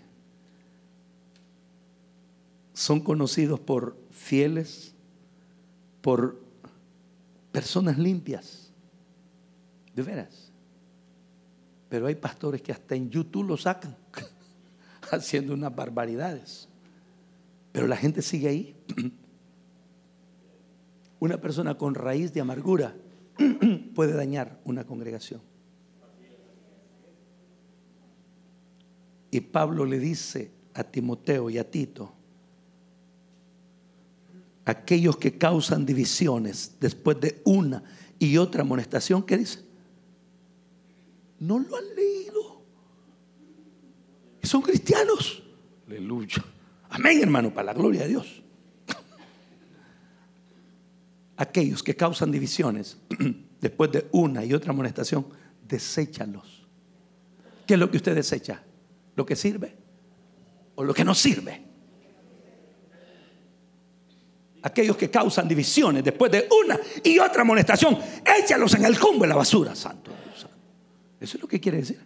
[2.74, 4.94] son conocidos por fieles,
[6.02, 6.41] por
[7.52, 8.72] personas limpias,
[9.94, 10.52] de veras.
[11.90, 13.98] Pero hay pastores que hasta en YouTube lo sacan,
[15.12, 16.70] haciendo unas barbaridades.
[17.72, 18.76] Pero la gente sigue ahí.
[21.20, 22.96] Una persona con raíz de amargura
[23.96, 25.42] puede dañar una congregación.
[29.30, 32.14] Y Pablo le dice a Timoteo y a Tito,
[34.66, 37.84] aquellos que causan divisiones después de una
[38.20, 39.60] y otra amonestación, ¿qué dice?
[41.40, 42.62] No lo han leído.
[44.42, 45.42] Y son cristianos.
[45.88, 46.44] Aleluya.
[46.90, 48.44] Amén, hermano, para la gloria de Dios.
[51.38, 52.98] Aquellos que causan divisiones
[53.62, 55.26] después de una y otra amonestación,
[55.68, 56.68] deséchalos.
[57.66, 58.62] ¿Qué es lo que usted desecha?
[59.16, 59.76] ¿Lo que sirve
[60.76, 61.71] o lo que no sirve?
[64.64, 67.98] Aquellos que causan divisiones después de una y otra amonestación,
[68.40, 70.12] échalos en el cumbo de la basura, santo.
[71.20, 72.00] Eso es lo que quiere decir.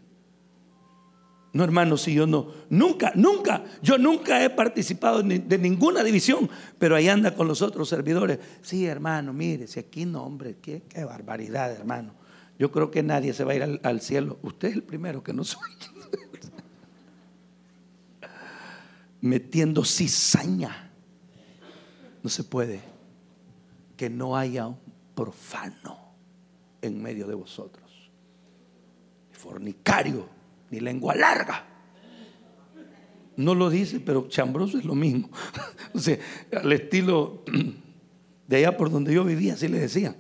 [1.53, 6.97] No, hermano, si yo no, nunca, nunca, yo nunca he participado de ninguna división, pero
[6.97, 8.39] ahí anda con los otros servidores.
[8.62, 12.14] Sí, hermano, mire, si aquí no, hombre, qué, barbaridad, hermano.
[12.60, 14.38] Yo creo que nadie se va a ir al, al cielo.
[14.41, 15.70] Usted es el primero que no soy.
[19.22, 20.85] Metiendo cizaña
[22.26, 22.82] no se puede
[23.95, 24.80] que no haya un
[25.13, 25.95] profano
[26.82, 27.86] en medio de vosotros.
[29.30, 30.28] Ni fornicario,
[30.71, 31.63] ni lengua larga.
[33.38, 35.30] No lo dice, pero chambroso es lo mismo.
[35.93, 36.17] o sea,
[36.51, 37.43] al estilo
[38.47, 40.15] de allá por donde yo vivía, así le decían.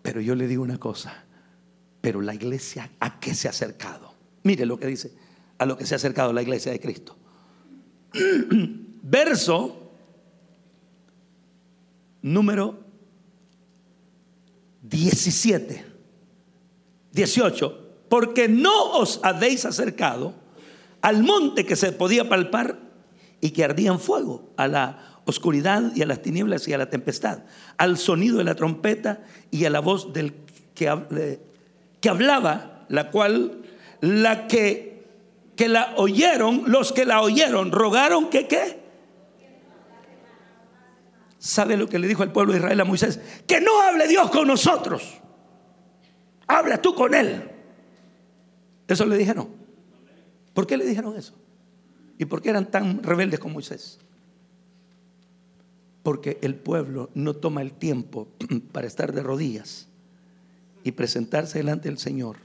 [0.00, 1.24] Pero yo le digo una cosa,
[2.00, 4.14] pero la iglesia a qué se ha acercado.
[4.44, 5.12] Mire lo que dice,
[5.58, 7.18] a lo que se ha acercado la iglesia de Cristo.
[9.02, 9.79] Verso
[12.22, 12.78] número
[14.82, 15.84] 17,
[17.12, 20.34] 18, porque no os habéis acercado
[21.02, 22.78] al monte que se podía palpar
[23.40, 26.90] y que ardía en fuego, a la oscuridad y a las tinieblas y a la
[26.90, 27.44] tempestad,
[27.78, 30.34] al sonido de la trompeta y a la voz del
[30.74, 31.40] que,
[32.00, 33.62] que hablaba, la cual,
[34.00, 35.04] la que,
[35.56, 38.79] que la oyeron, los que la oyeron, rogaron que qué?
[41.40, 43.18] ¿Sabe lo que le dijo el pueblo de Israel a Moisés?
[43.46, 45.02] Que no hable Dios con nosotros.
[46.46, 47.50] Habla tú con él.
[48.86, 49.48] Eso le dijeron.
[50.52, 51.34] ¿Por qué le dijeron eso?
[52.18, 53.98] ¿Y por qué eran tan rebeldes con Moisés?
[56.02, 58.28] Porque el pueblo no toma el tiempo
[58.72, 59.88] para estar de rodillas
[60.84, 62.36] y presentarse delante del Señor.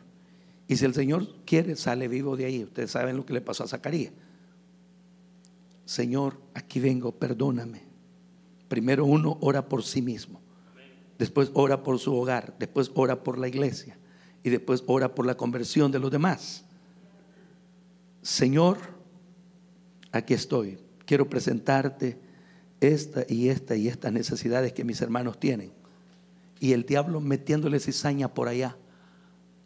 [0.70, 2.64] Y si el Señor quiere, sale vivo de ahí.
[2.64, 4.14] Ustedes saben lo que le pasó a Zacarías.
[5.84, 7.95] Señor, aquí vengo, perdóname
[8.68, 10.42] Primero uno ora por sí mismo,
[11.18, 13.98] después ora por su hogar, después ora por la iglesia
[14.44, 16.66] y después ora por la conversión de los demás.
[18.22, 18.78] Señor,
[20.12, 20.80] aquí estoy.
[21.06, 22.20] quiero presentarte
[22.82, 25.72] esta y esta y estas necesidades que mis hermanos tienen.
[26.60, 28.78] Y el diablo metiéndole cizaña por allá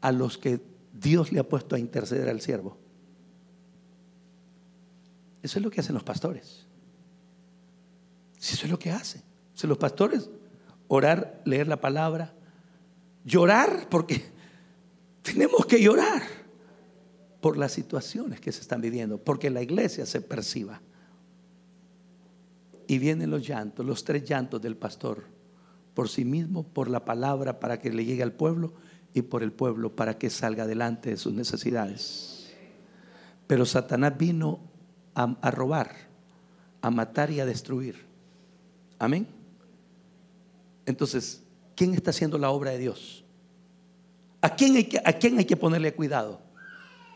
[0.02, 0.62] a los que
[0.93, 2.78] Dios le ha puesto a interceder al siervo.
[5.41, 6.66] Eso es lo que hacen los pastores.
[8.39, 9.21] Si eso es lo que hacen.
[9.61, 10.29] Los pastores,
[10.87, 12.33] orar, leer la palabra,
[13.25, 14.23] llorar, porque
[15.21, 16.23] tenemos que llorar
[17.41, 20.81] por las situaciones que se están viviendo, porque la iglesia se perciba.
[22.87, 25.25] Y vienen los llantos, los tres llantos del pastor,
[25.93, 28.73] por sí mismo, por la palabra para que le llegue al pueblo
[29.13, 32.55] y por el pueblo para que salga adelante de sus necesidades.
[33.45, 34.61] Pero Satanás vino
[35.13, 35.91] a, robar,
[36.81, 38.09] a matar y a destruir.
[39.00, 39.28] Amén.
[40.86, 41.41] Entonces,
[41.76, 43.24] ¿quién está haciendo la obra de Dios?
[44.41, 46.41] ¿A quién hay que, a quién hay que ponerle cuidado?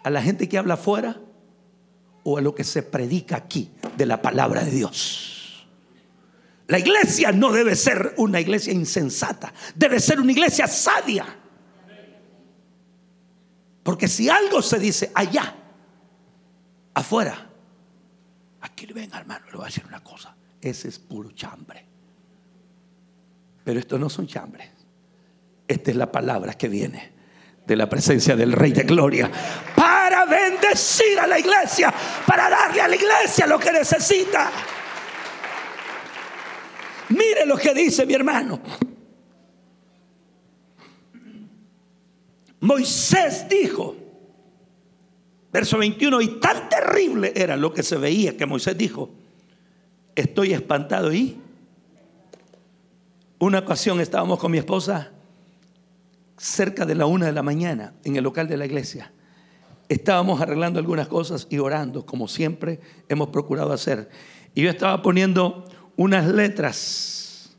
[0.04, 1.20] ¿A la gente que habla afuera
[2.24, 5.68] o a lo que se predica aquí de la palabra de Dios?
[6.68, 11.26] La iglesia no debe ser una iglesia insensata, debe ser una iglesia sabia.
[13.84, 15.56] Porque si algo se dice allá,
[16.94, 17.50] afuera,
[18.62, 20.36] aquí ven hermano, le voy a decir una cosa,
[20.70, 21.86] ese es puro chambre.
[23.64, 24.70] Pero esto no son chambres.
[25.68, 27.14] Esta es la palabra que viene
[27.66, 29.32] de la presencia del Rey de Gloria
[29.76, 31.93] para bendecir a la iglesia,
[32.26, 34.51] para darle a la iglesia lo que necesita.
[37.09, 38.59] Mire lo que dice mi hermano.
[42.59, 43.95] Moisés dijo,
[45.51, 49.22] verso 21, y tan terrible era lo que se veía que Moisés dijo,
[50.16, 51.38] estoy espantado y
[53.39, 55.11] una ocasión estábamos con mi esposa
[56.38, 59.11] cerca de la una de la mañana en el local de la iglesia.
[59.89, 64.09] Estábamos arreglando algunas cosas y orando, como siempre hemos procurado hacer.
[64.55, 67.55] Y yo estaba poniendo unas letras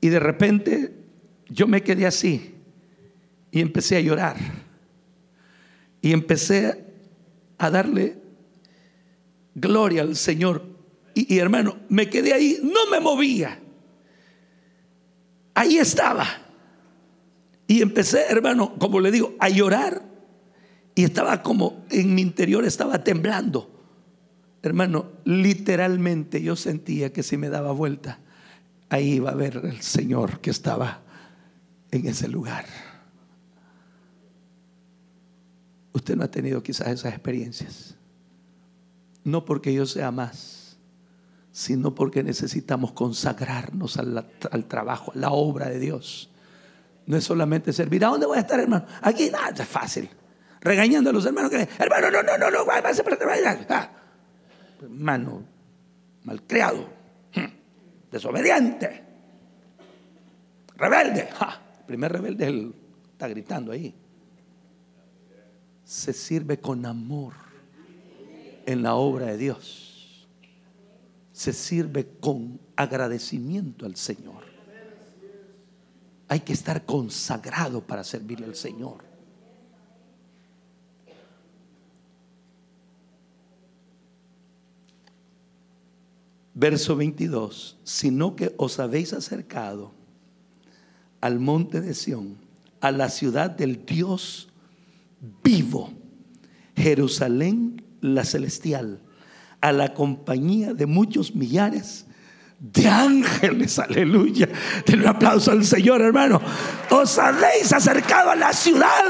[0.00, 0.94] y de repente
[1.48, 2.54] yo me quedé así
[3.50, 4.36] y empecé a llorar.
[6.02, 6.84] Y empecé
[7.58, 8.18] a darle
[9.54, 10.64] gloria al Señor.
[11.14, 13.58] Y, hermano, me quedé ahí, no me movía.
[15.54, 16.26] Ahí estaba.
[17.66, 20.02] Y empecé, hermano, como le digo, a llorar.
[20.94, 23.70] Y estaba como en mi interior, estaba temblando.
[24.62, 28.18] Hermano, literalmente yo sentía que si me daba vuelta,
[28.88, 31.02] ahí iba a ver el Señor que estaba
[31.90, 32.66] en ese lugar.
[35.92, 37.96] Usted no ha tenido quizás esas experiencias.
[39.24, 40.59] No porque yo sea más,
[41.52, 44.24] sino porque necesitamos consagrarnos al,
[44.68, 46.30] trabajo, a la obra de Dios.
[47.06, 48.04] No es solamente servir.
[48.04, 48.86] ¿A dónde voy a estar, hermano?
[49.02, 50.08] Aquí nada, es fácil.
[50.60, 52.82] Regañando a los hermanos que, hermano, no, no, no, no, va a
[53.70, 53.90] ah.
[54.82, 55.44] Hermano,
[56.24, 56.88] malcriado,
[57.34, 59.04] hmm, desobediente,
[60.76, 61.28] rebelde.
[61.80, 62.74] El primer rebelde él
[63.12, 63.94] está gritando ahí
[65.90, 67.32] se sirve con amor
[68.64, 69.89] en la obra de Dios.
[71.40, 74.42] Se sirve con agradecimiento al Señor.
[76.28, 78.98] Hay que estar consagrado para servirle al Señor.
[86.52, 89.92] Verso 22, sino que os habéis acercado
[91.22, 92.36] al monte de Sión,
[92.82, 94.50] a la ciudad del Dios
[95.42, 95.90] vivo,
[96.76, 99.00] Jerusalén la celestial,
[99.60, 102.06] a la compañía de muchos millares
[102.58, 104.48] de ángeles, aleluya.
[104.86, 106.40] Den un aplauso al Señor, hermano.
[106.90, 109.04] Os habéis acercado a la ciudad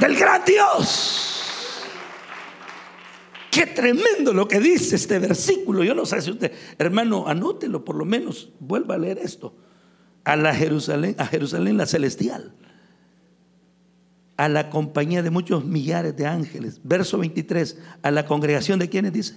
[0.00, 1.84] del gran Dios.
[3.50, 5.84] Qué tremendo lo que dice este versículo.
[5.84, 9.56] Yo no sé si usted, hermano, anótelo por lo menos, vuelva a leer esto.
[10.24, 12.54] A la Jerusalén, a Jerusalén la celestial
[14.36, 16.80] a la compañía de muchos millares de ángeles.
[16.82, 19.36] Verso 23, a la congregación de quienes dice?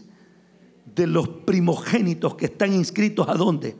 [0.93, 3.75] De los primogénitos que están inscritos a dónde?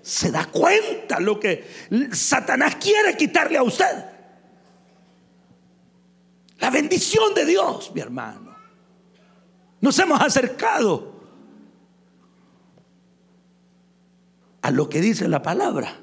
[0.00, 1.64] Se da cuenta lo que
[2.12, 4.04] Satanás quiere quitarle a usted.
[6.58, 8.56] La bendición de Dios, mi hermano.
[9.80, 11.12] Nos hemos acercado
[14.62, 16.01] a lo que dice la palabra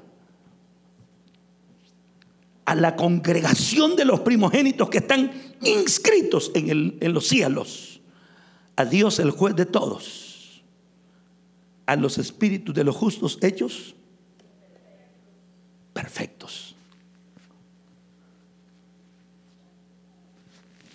[2.69, 5.31] a la congregación de los primogénitos que están
[5.63, 7.99] inscritos en, en los cielos,
[8.75, 10.61] a Dios el juez de todos,
[11.87, 13.95] a los espíritus de los justos hechos
[15.93, 16.75] perfectos.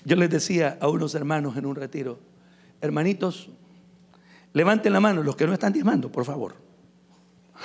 [0.05, 2.21] Yo les decía a unos hermanos en un retiro,
[2.81, 3.49] Hermanitos,
[4.53, 6.55] levanten la mano los que no están diezmando, por favor.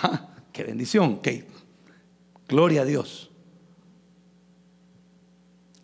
[0.51, 1.19] ¡Qué bendición!
[1.21, 1.45] ¡Qué
[2.47, 3.28] gloria a Dios!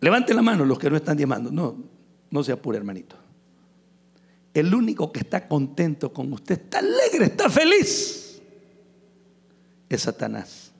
[0.00, 1.50] Levanten la mano los que no están diezmando.
[1.50, 1.76] No,
[2.30, 3.16] no se apure, hermanito.
[4.52, 8.40] El único que está contento con usted, está alegre, está feliz,
[9.88, 10.72] es Satanás.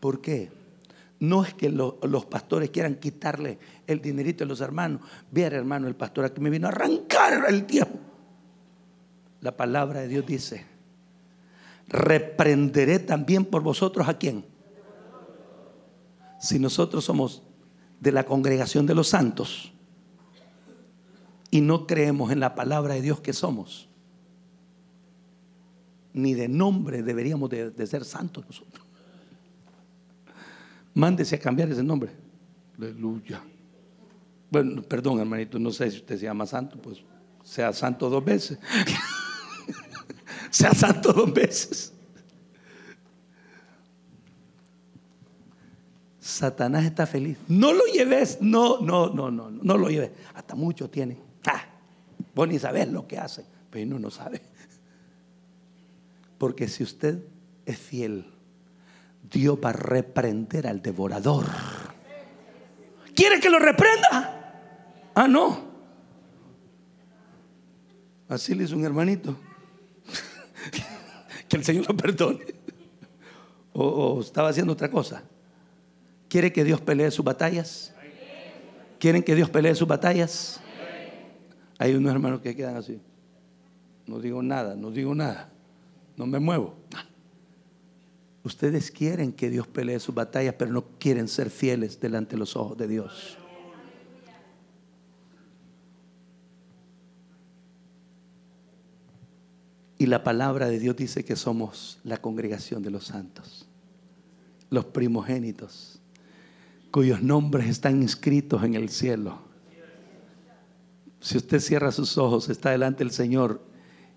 [0.00, 0.50] ¿Por qué?
[1.20, 5.02] No es que los pastores quieran quitarle el dinerito a los hermanos.
[5.30, 7.98] Vea, hermano, el pastor aquí me vino a arrancar el tiempo.
[9.40, 10.66] La palabra de Dios dice,
[11.86, 14.44] reprenderé también por vosotros a quién.
[16.40, 17.42] Si nosotros somos
[18.00, 19.72] de la congregación de los santos
[21.50, 23.88] y no creemos en la palabra de Dios que somos,
[26.12, 28.84] ni de nombre deberíamos de, de ser santos nosotros.
[30.94, 32.10] Mándese a cambiar ese nombre.
[32.76, 33.42] Aleluya.
[34.50, 36.98] Bueno, perdón, hermanito, no sé si usted se llama santo, pues
[37.44, 38.58] sea santo dos veces.
[40.50, 41.92] sea santo dos veces.
[46.30, 47.38] Satanás está feliz.
[47.48, 50.12] No lo lleves, no, no, no, no, no lo lleves.
[50.34, 51.18] Hasta muchos tienen.
[51.46, 51.64] Ah,
[52.34, 54.40] vos ni sabés lo que hace, pero uno no sabe.
[56.38, 57.22] Porque si usted
[57.66, 58.26] es fiel,
[59.30, 61.46] Dios va a reprender al devorador.
[63.14, 64.62] ¿Quiere que lo reprenda?
[65.14, 65.70] Ah, no.
[68.28, 69.36] Así le hizo un hermanito.
[71.48, 72.46] que el Señor lo perdone.
[73.72, 75.22] O, estaba haciendo otra cosa.
[76.30, 77.92] ¿Quiere que Dios pelee sus batallas?
[79.00, 80.60] ¿Quieren que Dios pelee sus batallas?
[81.76, 83.00] Hay unos hermanos que quedan así.
[84.06, 85.50] No digo nada, no digo nada.
[86.16, 86.76] No me muevo.
[88.44, 92.54] Ustedes quieren que Dios pelee sus batallas, pero no quieren ser fieles delante de los
[92.54, 93.36] ojos de Dios.
[99.98, 103.68] Y la palabra de Dios dice que somos la congregación de los santos,
[104.70, 105.99] los primogénitos,
[106.90, 109.38] cuyos nombres están inscritos en el cielo.
[111.20, 113.62] Si usted cierra sus ojos, está delante del Señor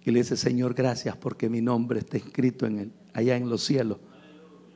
[0.04, 3.98] y le dice, Señor, gracias porque mi nombre está inscrito en allá en los cielos.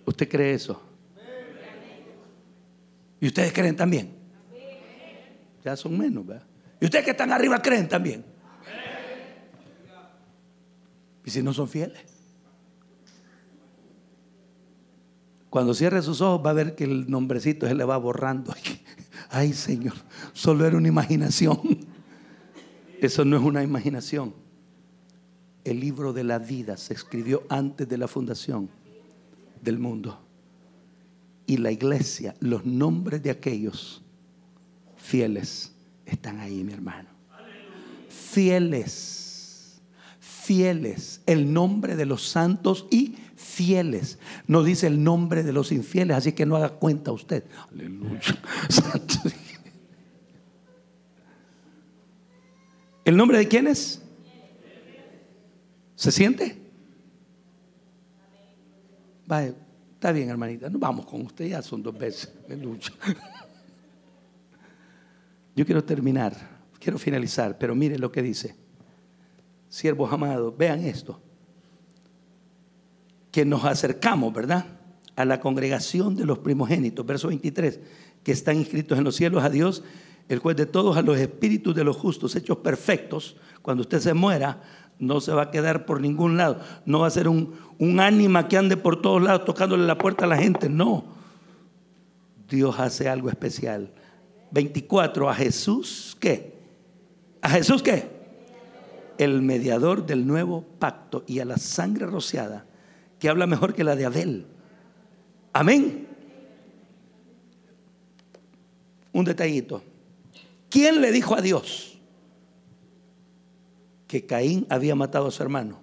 [0.06, 0.82] ¿Usted cree eso?
[3.20, 4.16] ¿Y ustedes creen también?
[5.64, 6.46] Ya son menos, ¿verdad?
[6.80, 8.24] ¿Y ustedes que están arriba creen también?
[11.26, 12.17] ¿Y si no son fieles?
[15.50, 18.54] Cuando cierre sus ojos va a ver que el nombrecito se le va borrando.
[19.30, 19.96] Ay Señor,
[20.34, 21.60] solo era una imaginación.
[23.02, 24.34] Eso no es una imaginación.
[25.64, 28.70] El libro de la vida se escribió antes de la fundación
[29.62, 30.20] del mundo.
[31.46, 34.02] Y la iglesia, los nombres de aquellos
[34.98, 35.74] fieles
[36.06, 37.10] están ahí, mi hermano.
[38.10, 39.17] Fieles,
[40.48, 44.18] fieles, el nombre de los santos y fieles.
[44.48, 47.44] No dice el nombre de los infieles, así que no haga cuenta usted.
[47.70, 48.22] Aleluya.
[53.04, 54.02] ¿El nombre de quién es?
[55.96, 56.58] ¿Se siente?
[59.26, 59.54] Vaya,
[59.96, 62.94] está bien, hermanita, no vamos con usted, ya son dos veces lucha.
[65.58, 66.34] Yo quiero terminar,
[66.80, 68.67] quiero finalizar, pero mire lo que dice.
[69.70, 71.20] Siervos amados, vean esto.
[73.32, 74.66] Que nos acercamos, ¿verdad?
[75.16, 77.80] A la congregación de los primogénitos, verso 23,
[78.24, 79.84] que están inscritos en los cielos a Dios,
[80.30, 83.38] el juez de todos, a los espíritus de los justos, hechos perfectos.
[83.62, 84.62] Cuando usted se muera,
[85.00, 86.60] no se va a quedar por ningún lado.
[86.86, 90.26] No va a ser un, un ánima que ande por todos lados tocándole la puerta
[90.26, 90.70] a la gente.
[90.70, 91.06] No.
[92.50, 93.92] Dios hace algo especial.
[94.52, 95.30] 24.
[95.30, 96.58] A Jesús, ¿qué?
[97.42, 98.17] ¿A Jesús qué?
[99.18, 102.66] El mediador del nuevo pacto y a la sangre rociada,
[103.20, 104.46] que habla mejor que la de Abel.
[105.54, 106.08] Amén.
[109.14, 109.82] Un detallito.
[110.70, 111.98] ¿Quién le dijo a Dios?
[114.08, 115.80] que Caín había matado a su hermano.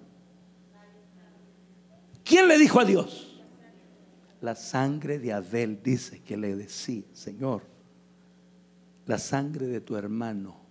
[2.24, 3.42] ¿Quién le dijo a Dios?
[4.40, 7.62] La sangre de Abel dice que le decía, Señor,
[9.06, 10.63] la sangre de tu hermano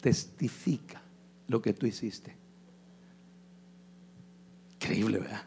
[0.00, 1.02] testifica
[1.48, 2.36] lo que tú hiciste.
[4.74, 5.42] Increíble, ¿verdad?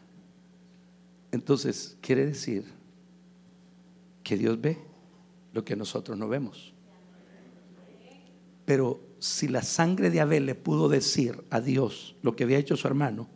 [1.32, 2.64] Entonces, quiere decir
[4.22, 4.78] que Dios ve
[5.52, 6.74] lo que nosotros no vemos.
[8.64, 12.76] Pero si la sangre de Abel le pudo decir a Dios lo que había hecho
[12.76, 13.28] su hermano,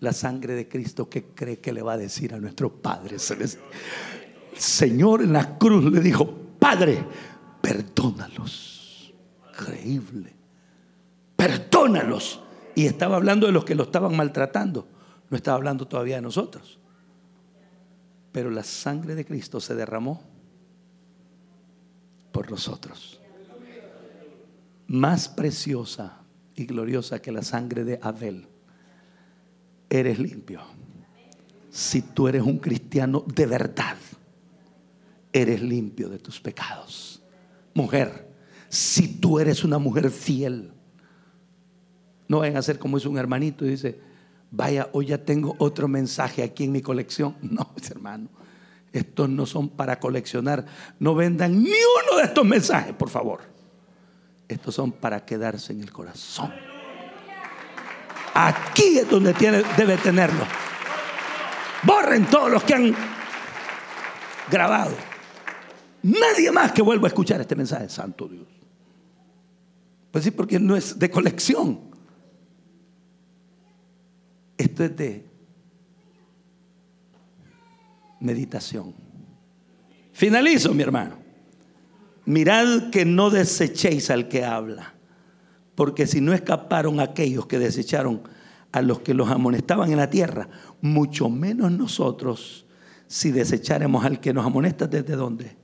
[0.00, 3.16] la sangre de Cristo, ¿qué cree que le va a decir a nuestro Padre
[4.56, 7.04] Señor en la cruz le dijo, Padre,
[7.60, 8.73] perdónalos.
[9.54, 10.34] Increíble.
[11.36, 12.40] Perdónalos.
[12.74, 14.88] Y estaba hablando de los que lo estaban maltratando.
[15.30, 16.78] No estaba hablando todavía de nosotros.
[18.32, 20.22] Pero la sangre de Cristo se derramó
[22.32, 23.20] por nosotros.
[24.88, 26.18] Más preciosa
[26.56, 28.48] y gloriosa que la sangre de Abel.
[29.88, 30.62] Eres limpio.
[31.70, 33.96] Si tú eres un cristiano de verdad,
[35.32, 37.22] eres limpio de tus pecados.
[37.74, 38.33] Mujer,
[38.74, 40.72] si tú eres una mujer fiel,
[42.26, 44.00] no vayan a ser como es un hermanito y dice,
[44.50, 47.36] vaya, hoy ya tengo otro mensaje aquí en mi colección.
[47.42, 48.28] No, hermano,
[48.92, 50.66] estos no son para coleccionar.
[50.98, 53.42] No vendan ni uno de estos mensajes, por favor.
[54.48, 56.52] Estos son para quedarse en el corazón.
[58.34, 59.34] Aquí es donde
[59.76, 60.44] debe tenerlo.
[61.84, 62.94] Borren todos los que han
[64.50, 64.96] grabado.
[66.02, 68.53] Nadie más que vuelva a escuchar este mensaje, Santo Dios.
[70.14, 71.80] Pues sí, porque no es de colección.
[74.56, 75.26] Esto es de
[78.20, 78.94] meditación.
[80.12, 81.16] Finalizo, mi hermano.
[82.26, 84.94] Mirad que no desechéis al que habla,
[85.74, 88.22] porque si no escaparon aquellos que desecharon
[88.70, 90.48] a los que los amonestaban en la tierra,
[90.80, 92.66] mucho menos nosotros
[93.08, 95.56] si desecháramos al que nos amonesta desde dónde.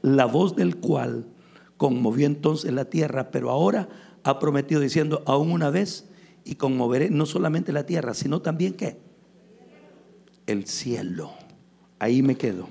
[0.00, 1.26] La voz del cual
[1.82, 3.88] conmovió entonces la tierra, pero ahora
[4.22, 6.08] ha prometido diciendo, aún una vez,
[6.44, 9.00] y conmoveré no solamente la tierra, sino también qué?
[10.46, 11.32] El cielo.
[11.98, 12.68] Ahí me quedo.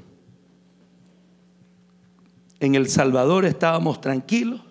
[2.62, 4.62] En El Salvador estábamos tranquilos.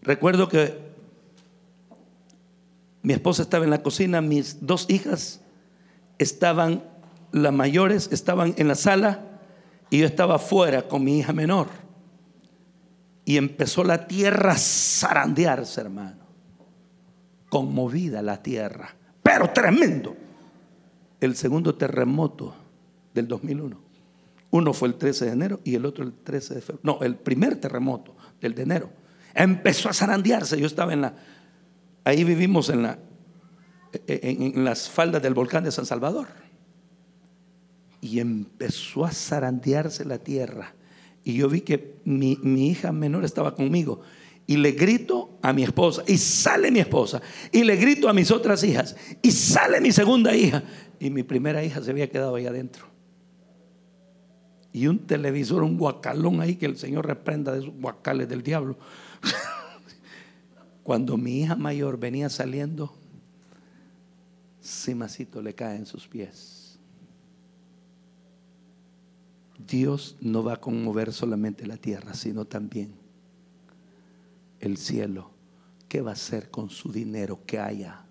[0.00, 0.78] Recuerdo que
[3.02, 5.42] mi esposa estaba en la cocina, mis dos hijas
[6.16, 6.84] estaban,
[7.32, 9.26] las mayores estaban en la sala
[9.90, 11.89] y yo estaba afuera con mi hija menor.
[13.30, 16.20] Y empezó la tierra a zarandearse, hermano
[17.50, 20.16] conmovida la tierra, pero tremendo.
[21.20, 22.54] El segundo terremoto
[23.12, 23.78] del 2001.
[24.52, 26.80] Uno fue el 13 de enero y el otro el 13 de febrero.
[26.82, 28.90] No, el primer terremoto del de enero.
[29.34, 30.58] Empezó a zarandearse.
[30.58, 31.14] Yo estaba en la.
[32.04, 32.98] Ahí vivimos en, la,
[34.06, 36.28] en, las faldas del volcán de San Salvador.
[38.00, 40.74] Y empezó a zarandearse la tierra.
[41.24, 44.00] Y yo vi que mi, mi hija menor estaba conmigo
[44.46, 47.22] y le grito a mi esposa y sale mi esposa
[47.52, 50.64] y le grito a mis otras hijas y sale mi segunda hija
[50.98, 52.86] y mi primera hija se había quedado ahí adentro.
[54.72, 58.78] Y un televisor, un guacalón ahí que el Señor reprenda de esos guacales del diablo.
[60.82, 62.94] Cuando mi hija mayor venía saliendo,
[64.60, 66.59] Simacito le cae en sus pies.
[69.66, 72.94] Dios no va a conmover solamente la tierra, sino también
[74.60, 75.30] el cielo,
[75.88, 78.04] ¿qué va a hacer con su dinero que haya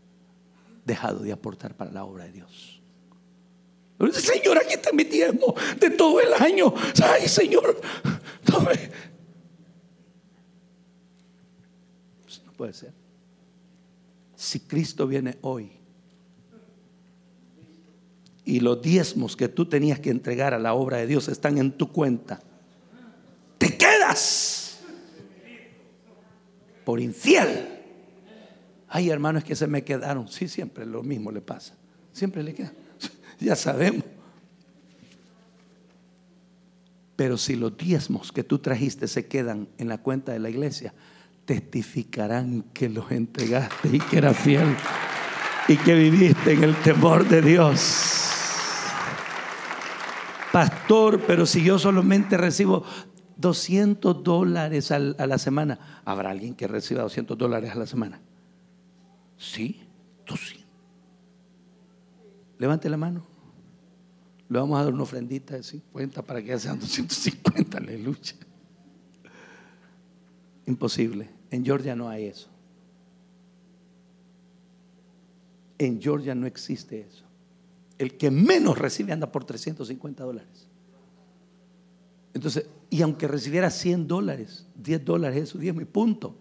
[0.85, 2.81] dejado de aportar para la obra de Dios?
[4.13, 6.73] Señor, aquí está mi tiempo de todo el año.
[7.03, 7.79] Ay, Señor,
[8.49, 8.63] no,
[12.23, 12.93] pues puede ser.
[14.35, 15.78] Si Cristo viene hoy
[18.49, 21.71] y los diezmos que tú tenías que entregar a la obra de Dios están en
[21.71, 22.39] tu cuenta,
[23.59, 24.79] te quedas
[26.83, 27.67] por infiel.
[28.87, 30.27] Hay hermanos que se me quedaron.
[30.27, 31.75] Sí, siempre lo mismo le pasa.
[32.11, 32.73] Siempre le queda.
[33.39, 34.03] Ya sabemos.
[37.15, 40.93] Pero si los diezmos que tú trajiste se quedan en la cuenta de la iglesia,
[41.45, 44.75] testificarán que los entregaste y que era fiel
[45.67, 48.28] y que viviste en el temor de Dios.
[50.51, 52.83] Pastor, pero si yo solamente recibo
[53.37, 56.01] 200 dólares a la semana.
[56.03, 58.19] ¿Habrá alguien que reciba 200 dólares a la semana?
[59.37, 59.81] Sí,
[60.27, 60.67] 200.
[62.57, 63.23] Levante la mano.
[64.49, 68.33] Le vamos a dar una ofrendita de 50 para que sean 250, aleluya.
[70.65, 71.29] Imposible.
[71.51, 72.49] En Georgia no hay eso.
[75.77, 77.28] En Georgia no existe eso.
[77.99, 80.67] El que menos recibe anda por 350 dólares.
[82.33, 86.35] Entonces, y aunque recibiera 100 dólares, 10 dólares es su diezmo y punto.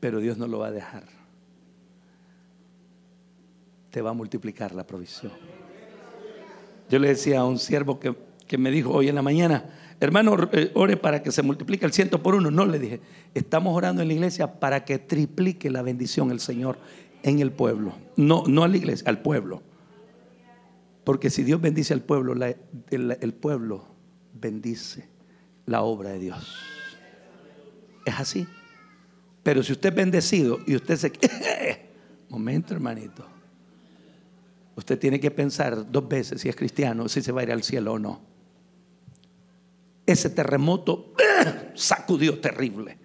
[0.00, 1.04] Pero Dios no lo va a dejar.
[3.90, 5.32] Te va a multiplicar la provisión.
[6.88, 8.16] Yo le decía a un siervo que,
[8.46, 9.68] que me dijo hoy en la mañana,
[10.00, 12.50] hermano, eh, ore para que se multiplique el ciento por uno.
[12.50, 13.00] No le dije,
[13.34, 16.78] estamos orando en la iglesia para que triplique la bendición el Señor
[17.22, 17.94] en el pueblo.
[18.16, 19.62] No, no a la iglesia, al pueblo.
[21.04, 22.34] Porque si Dios bendice al pueblo,
[22.90, 23.86] el, pueblo
[24.34, 25.08] bendice
[25.66, 26.56] la obra de Dios.
[28.04, 28.46] Es así.
[29.42, 31.12] Pero si usted es bendecido y usted se...
[32.28, 33.24] Momento, hermanito.
[34.76, 37.62] Usted tiene que pensar dos veces si es cristiano, si se va a ir al
[37.62, 38.20] cielo o no.
[40.04, 41.14] Ese terremoto
[41.74, 42.98] sacudió terrible.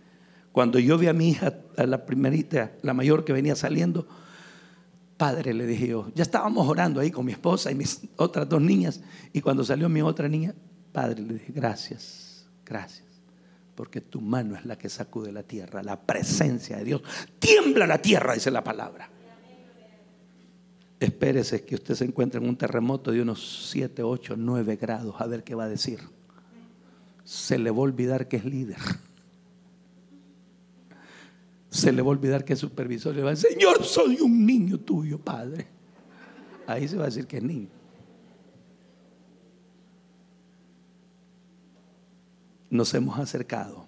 [0.54, 4.08] Cuando yo vi a mi hija, a la primerita, la mayor que venía saliendo,
[5.18, 8.62] padre, le dije yo, ya estábamos orando ahí con mi esposa y mis otras dos
[8.62, 9.02] niñas,
[9.34, 10.54] y cuando salió mi otra niña,
[10.92, 13.08] padre, le dije, gracias, gracias,
[13.74, 17.02] porque tu mano es la que sacude la tierra, la presencia de Dios.
[17.40, 19.10] Tiembla la tierra, dice la palabra.
[21.00, 25.26] Espérese que usted se encuentre en un terremoto de unos 7, 8, 9 grados, a
[25.26, 26.00] ver qué va a decir.
[27.24, 28.78] Se le va a olvidar que es líder
[31.74, 33.16] se le va a olvidar que es supervisor.
[33.16, 35.66] Le va a decir, Señor, soy un niño tuyo, Padre.
[36.68, 37.68] Ahí se va a decir que es niño.
[42.70, 43.88] Nos hemos acercado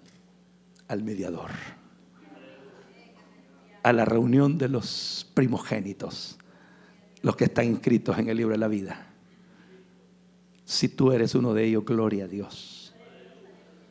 [0.88, 1.50] al mediador,
[3.84, 6.38] a la reunión de los primogénitos,
[7.22, 9.14] los que están inscritos en el libro de la vida.
[10.64, 12.94] Si tú eres uno de ellos, gloria a Dios.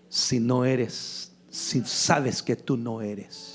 [0.09, 3.54] Si no eres, si sabes que tú no eres